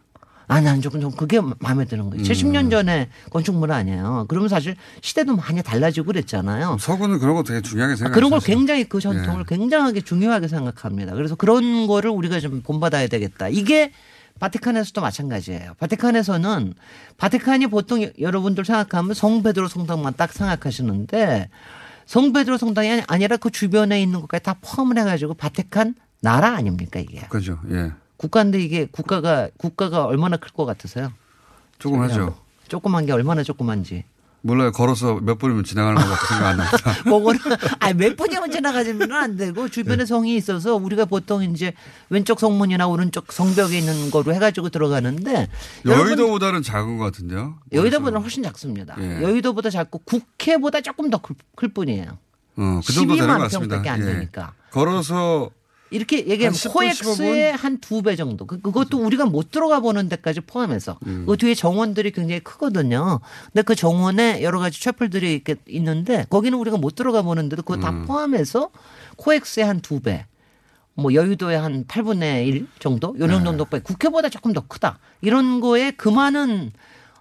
[0.47, 2.23] 아, 난 조금 좀 그게 마음에 드는 거예요.
[2.23, 2.25] 음.
[2.25, 4.27] 70년 전에 건축물 아니에요.
[4.29, 6.77] 그러면 사실 시대도 많이 달라지고 그랬잖아요.
[6.81, 8.15] 서구는 그런 거 되게 중요하게 생각해요.
[8.15, 9.57] 그런 걸 굉장히 그 전통을 예.
[9.57, 11.15] 굉장하게 중요하게 생각합니다.
[11.15, 13.49] 그래서 그런 거를 우리가 좀 본받아야 되겠다.
[13.49, 13.93] 이게
[14.41, 15.75] 바티칸에서도 마찬가지예요.
[15.79, 16.75] 바티칸에서는
[17.17, 21.49] 바티칸이 보통 여러분들 생각하면 성베드로 성당만 딱 생각하시는데
[22.07, 27.21] 성베드로 성당이 아니라 그 주변에 있는 것까지 다 포함을 해가지고 바티칸 나라 아닙니까 이게?
[27.29, 27.59] 그죠.
[27.71, 27.93] 예.
[28.17, 31.13] 국가인데 이게 국가가 국가가 얼마나 클 것 같으세요?
[31.79, 32.37] 조금 하죠.
[32.69, 34.05] 조그만 게 얼마나 조그만지.
[34.47, 34.73] 몰라요.
[34.73, 36.79] 걸어서 몇 분이면 지나가는 것 같아 생각 안 납니다.
[37.09, 37.39] 뭐거나,
[37.81, 40.05] 아니, 몇 분이면 지나가지면 안 되고, 주변에 네.
[40.07, 41.73] 성이 있어서 우리가 보통 이제
[42.11, 45.49] 왼쪽 성문이나 오른쪽 성벽에 있는 거로 해가지고 들어가는데.
[45.87, 47.55] 여의도보다는 작은 것 같은데요?
[47.73, 48.95] 여의도보다는 훨씬 작습니다.
[49.01, 49.23] 예.
[49.23, 51.19] 여의도보다 작고 국회보다 조금 더
[51.57, 52.19] 클 뿐이에요.
[52.59, 53.77] 어, 그 정도 되는 것 같습니다.
[53.77, 54.13] 평밖에 안 예.
[54.13, 54.53] 되니까.
[54.73, 55.49] 걸어서
[55.95, 58.47] 이렇게 얘기하면 코엑스의 한 두 배 정도.
[58.47, 60.99] 그, 그것도 우리가 못 들어가 보는 데까지 포함해서.
[61.07, 61.25] 음.
[61.27, 63.21] 그 뒤에 정원들이 굉장히 크거든요.
[63.53, 67.91] 근데 그 정원에 여러 가지 채플들이 이렇게 있는데 거기는 우리가 못 들어가 보는데도 그거 다
[67.91, 68.05] 음.
[68.07, 68.71] 포함해서
[69.17, 70.27] 코엑스의 한 두 배.
[70.97, 73.17] 뭐 여의도의 한 8분의 1 정도?
[73.19, 73.45] 요런 네.
[73.45, 74.99] 정도 국회보다 조금 더 크다.
[75.23, 76.71] 이런 거에 그 많은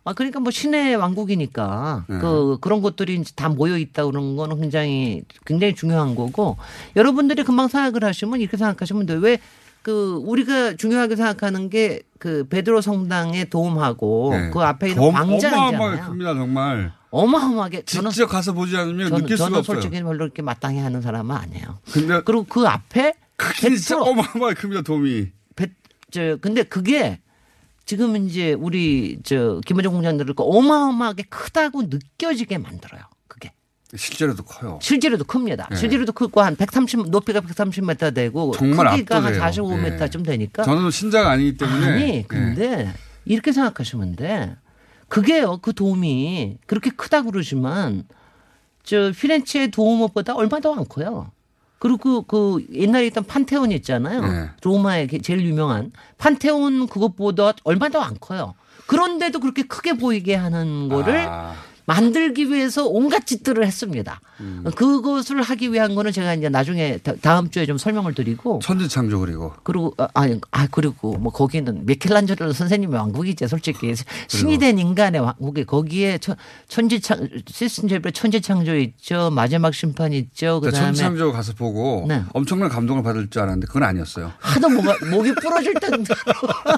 [0.05, 2.19] 아 그러니까 뭐 신의 왕국이니까 네.
[2.19, 6.57] 그 그런 것들이 다 모여 있다 그런 거는 굉장히 굉장히 중요한 거고
[6.95, 9.13] 여러분들이 금방 생각을 하시면 이렇게 생각하시면 돼.
[9.15, 14.49] 왜그 우리가 중요하게 생각하는 게 그 베드로 성당에 도움하고 네.
[14.49, 15.59] 그 앞에 있는 광장이잖아요.
[15.59, 16.93] 어마어마하게 큽니다 정말.
[17.09, 19.81] 어마어마하게 직접 가서 보지 않으면 저는, 느낄 수가 저는 없어요.
[19.81, 21.79] 솔직히 별로 이렇게 마땅히 하는 사람은 아니에요.
[21.91, 25.31] 근데 그리고 그 앞에 크긴 진짜 어마어마하게 큽니다 도움이.
[25.57, 25.67] 배,
[26.11, 27.19] 저 근데 그게
[27.86, 33.01] 지금 이제 우리 저 김원정 공장들을 어마어마하게 크다고 느껴지게 만들어요.
[33.27, 33.51] 그게.
[33.95, 34.79] 실제로도 커요.
[34.81, 35.67] 실제로도 큽니다.
[35.69, 35.75] 네.
[35.75, 39.41] 실제로도 크고 한 130, 높이가 130m 되고 정말 크기가 압도돼요.
[39.43, 40.23] 한 45m쯤 네.
[40.23, 40.63] 되니까.
[40.63, 41.86] 저는 신자가 아니기 때문에.
[41.86, 42.25] 아니, 네.
[42.27, 42.93] 근데 네.
[43.25, 44.55] 이렇게 생각하시면 돼.
[45.09, 48.05] 그게요, 그 도움이 그렇게 크다 그러지만
[48.84, 51.31] 저 피렌체의 도움업보다 얼마 더 많고요.
[51.84, 54.21] 그리고 그, 그 옛날에 있던 판테온 있잖아요.
[54.21, 54.49] 네.
[54.63, 58.53] 로마의 제일 유명한 판테온 그것보다 얼마 더 안 커요.
[58.88, 61.53] 그런데도 그렇게 크게 보이게 하는 거를 아.
[61.86, 64.19] 만들기 위해서 온갖 짓들을 했습니다.
[64.39, 64.63] 음.
[64.75, 69.93] 그것을 하기 위한 거는 제가 이제 나중에 다음 주에 좀 설명을 드리고 천지창조 그리고 그리고
[69.97, 73.93] 아, 아니 아 그리고 뭐 거기는 미켈란젤로 선생님의 왕국이지 솔직히
[74.27, 76.19] 신이 된 인간의 왕국에 거기에
[76.67, 82.23] 천지창 시스템제의 천지창조 있죠 마지막 심판 있죠 그다음에 천지창조 가서 보고 네.
[82.34, 84.31] 엄청난 감동을 받을 줄 알았는데 그건 아니었어요.
[84.39, 86.19] 하도 뭐가 목이 부러질 정도로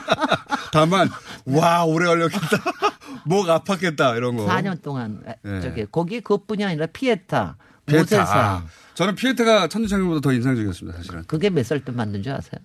[0.71, 1.09] 다만
[1.45, 2.63] 와 오래 걸렸겠다.
[3.25, 4.45] 목 아팠겠다 이런 거.
[4.45, 4.94] 4년 동안
[5.43, 5.61] 네.
[5.61, 8.01] 저기 거기 그것뿐이 아니라 피에타, 피에타.
[8.01, 8.23] 모세사.
[8.25, 8.65] 아,
[8.95, 11.23] 저는 피에타가 천지창조보다 더 인상적이었습니다 사실은.
[11.27, 12.59] 그게 몇 살 때 만든 줄 아세요?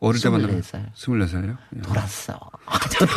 [0.00, 0.92] 어릴 때 만든 24살.
[0.94, 1.56] 24살이요?
[1.76, 1.80] 예.
[1.82, 2.38] 돌았어.
[2.92, 3.12] 저는,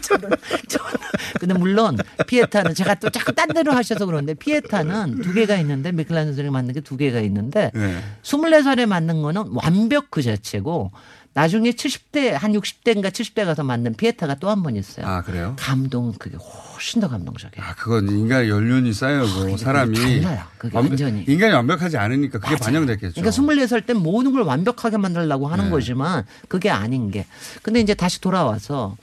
[0.00, 0.30] 저는,
[0.68, 0.96] 저는.
[1.40, 1.96] 근데 물론
[2.28, 6.74] 피에타는 제가 또 자꾸 딴 데로 하셔서 그런데 피에타는 두 개가 있는데 미켈란젤 선생이 만든
[6.74, 8.00] 게 두 개가 있는데 네.
[8.22, 10.92] 24살에 만든 거는 완벽 그 자체고
[11.32, 15.06] 나중에 70대 한 60대인가 70대 가서 만든 피에타가 또 한 번 있어요.
[15.06, 15.54] 아 그래요?
[15.58, 17.64] 감동은 그게 훨씬 더 감동적이에요.
[17.64, 20.42] 아 그건 인간의 연륜이 쌓여고 아, 사람이 달라요.
[20.58, 22.58] 그게 완, 완전히 인간이 완벽하지 않으니까 그게 맞아요.
[22.64, 23.20] 반영됐겠죠.
[23.20, 25.70] 그러니까 24살 때 모든 걸 완벽하게 만들려고 하는 네.
[25.70, 27.26] 거지만 그게 아닌 게.
[27.62, 28.96] 근데 이제 다시 돌아와서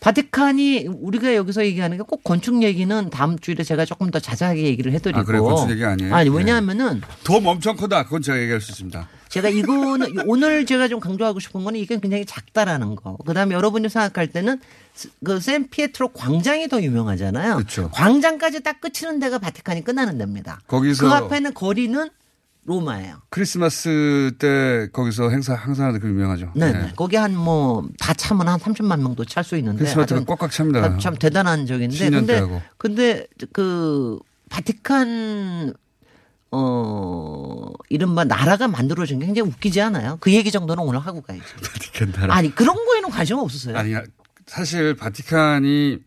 [0.00, 4.92] 바티칸이 우리가 여기서 얘기하는 게 꼭 건축 얘기는 다음 주일에 제가 조금 더 자세하게 얘기를
[4.92, 5.20] 해드리고.
[5.20, 6.14] 아, 그래 건축 얘기 아니에요?
[6.14, 7.06] 아니 왜냐하면은 네.
[7.24, 8.04] 돔 엄청 크다.
[8.04, 9.08] 그건 제가 얘기할 수 있습니다.
[9.28, 13.16] 제가 이거는 오늘 제가 좀 강조하고 싶은 거는 이게 굉장히 작다라는 거.
[13.26, 14.60] 그다음에 여러분이 생각할 때는
[15.24, 17.56] 그 샌피에트로 광장이 더 유명하잖아요.
[17.56, 17.90] 그렇죠.
[17.92, 20.60] 광장까지 딱 끝이는 데가 바티칸이 끝나는 데입니다.
[20.68, 22.08] 거기서 그 앞에는 거리는
[22.66, 23.22] 로마예요.
[23.30, 26.50] 크리스마스 때 거기서 행사 항상 그 유명하죠.
[26.56, 26.92] 네, 네.
[26.96, 30.98] 거기 한 뭐 다 차면 한 30만 명도 찰 수 있는데 크리스마스가 꽉꽉 찹니다.
[30.98, 32.60] 참 대단한 적인데 근데 하고.
[32.76, 34.18] 근데 그
[34.50, 35.74] 바티칸
[36.52, 40.16] 어 이른바 나라가 만들어진 게 굉장히 웃기지 않아요?
[40.20, 41.44] 그 얘기 정도는 오늘 하고 가야죠.
[41.62, 42.34] 바티칸 나라.
[42.34, 43.76] 아니 그런 거에는 관심 없었어요.
[43.76, 43.94] 아니
[44.46, 45.98] 사실 바티칸이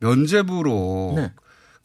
[0.00, 1.32] 면제부로 네.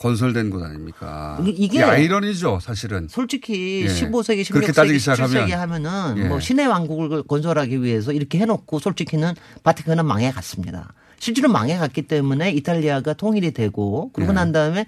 [0.02, 1.40] 건설된 곳 아닙니까?
[1.46, 3.08] 이게 아이러니죠, 사실은.
[3.08, 3.88] 솔직히 예.
[3.88, 6.24] 15세기, 16세기, 17세기 하면은 예.
[6.24, 10.94] 뭐 신의 왕국을 건설하기 위해서 이렇게 해놓고 솔직히는 바티칸은 망해갔습니다.
[11.20, 14.36] 실제로 망해갔기 때문에 이탈리아가 통일이 되고 그러고 예.
[14.36, 14.88] 난 다음에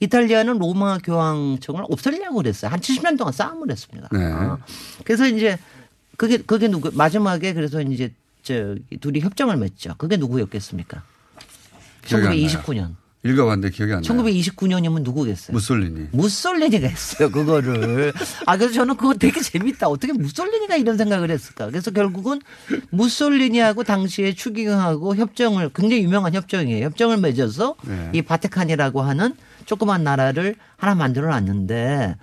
[0.00, 2.70] 이탈리아는 로마 교황청을 없애려고 그랬어요.
[2.70, 4.08] 한 70년 동안 싸움을 했습니다.
[4.12, 4.24] 네.
[4.24, 4.58] 어.
[5.04, 5.58] 그래서 이제
[6.16, 9.94] 그게 그게 누구 마지막에 그래서 이제 저 둘이 협정을 맺죠.
[9.98, 11.02] 그게 누구였겠습니까?
[12.06, 13.03] 1929년.
[13.24, 14.22] 읽어봤는데 기억이 안 나요.
[14.22, 15.54] 1929년이면 누구겠어요?
[15.54, 16.08] 무솔리니.
[16.12, 18.12] 무솔리니가 했어요, 그거를.
[18.46, 19.88] 아, 그래서 저는 그거 되게 재밌다.
[19.88, 21.66] 어떻게 무솔리니가 이런 생각을 했을까.
[21.66, 22.40] 그래서 결국은
[22.90, 26.84] 무솔리니하고 당시에 추기경하고 협정을, 굉장히 유명한 협정이에요.
[26.84, 28.10] 협정을 맺어서 네.
[28.12, 32.16] 이 바티칸이라고 하는 조그만 나라를 하나 만들어 놨는데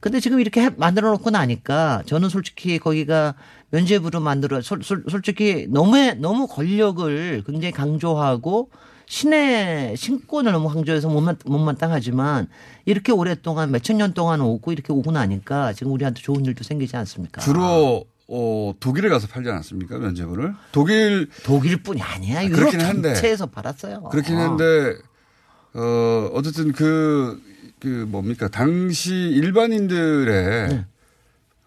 [0.00, 3.34] 근데 지금 이렇게 만들어 놓고 나니까 저는 솔직히 거기가
[3.70, 8.70] 면제부로 만들어 솔, 솔, 솔직히 너무 너무 권력을 굉장히 강조하고
[9.08, 12.48] 신의 신권을 너무 강조해서 못만, 못마땅하지만
[12.84, 17.40] 이렇게 오랫동안 몇천 년 동안 오고 이렇게 오고 나니까 지금 우리한테 좋은 일도 생기지 않습니까?
[17.40, 19.98] 주로 어, 독일에 가서 팔지 않았습니까?
[19.98, 20.54] 면제부를?
[20.70, 21.30] 독일.
[21.44, 22.44] 독일뿐이 아니야.
[22.44, 24.02] 유럽 전체에서 팔았어요.
[24.10, 24.98] 그렇긴 한데,
[25.72, 27.40] 어, 어쨌든 그,
[27.80, 28.48] 그 뭡니까.
[28.48, 30.86] 당시 일반인들의, 네.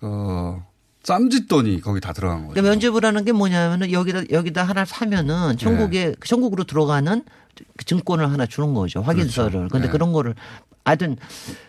[0.02, 0.64] 어,
[1.04, 2.54] 쌈짓돈이 거기 다 들어간 거죠.
[2.54, 6.16] 그러니까 면제부라는 게 뭐냐면은 여기다 여기다 하나 사면은 천국에 네.
[6.24, 7.24] 천국으로 들어가는
[7.86, 9.02] 증권을 하나 주는 거죠.
[9.02, 9.52] 확인서를.
[9.52, 9.70] 그렇죠.
[9.72, 9.92] 근데 네.
[9.92, 10.36] 그런 거를
[10.84, 11.16] 하여튼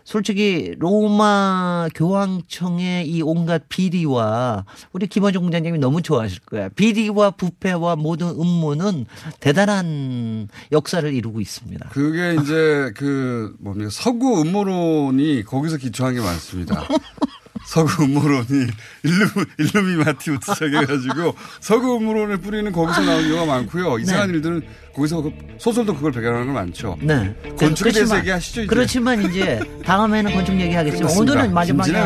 [0.05, 6.69] 솔직히 로마 교황청의 이 온갖 비리와 우리 김원중 공장님이 너무 좋아하실 거야.
[6.71, 9.07] 비리와 부패와 모든 음모는
[9.41, 11.91] 대단한 역사를 이루고 있습니다.
[11.91, 16.87] 그게 이제 그 뭡니까 서구 음모론이 거기서 기초한 게 많습니다.
[17.65, 18.67] 서구 음모론이
[19.03, 23.99] 일루미, 일루미마티부터 시작해가지고 서구 음모론을 뿌리는 거기서 나오는 경우가 많고요.
[23.99, 24.37] 이상한 네.
[24.37, 24.63] 일들은
[24.95, 26.99] 거기서 그 소설도 그걸 배경하는 건 많죠.
[27.01, 27.35] 네.
[27.59, 28.63] 건축에 대해서 얘기하시죠.
[28.63, 28.67] 이제.
[28.67, 31.97] 그렇지만 이제 다음에는 건축 얘기하겠지만 오늘은 마지막에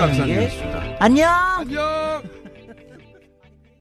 [1.00, 1.28] 안녕.
[1.30, 2.35] 안녕.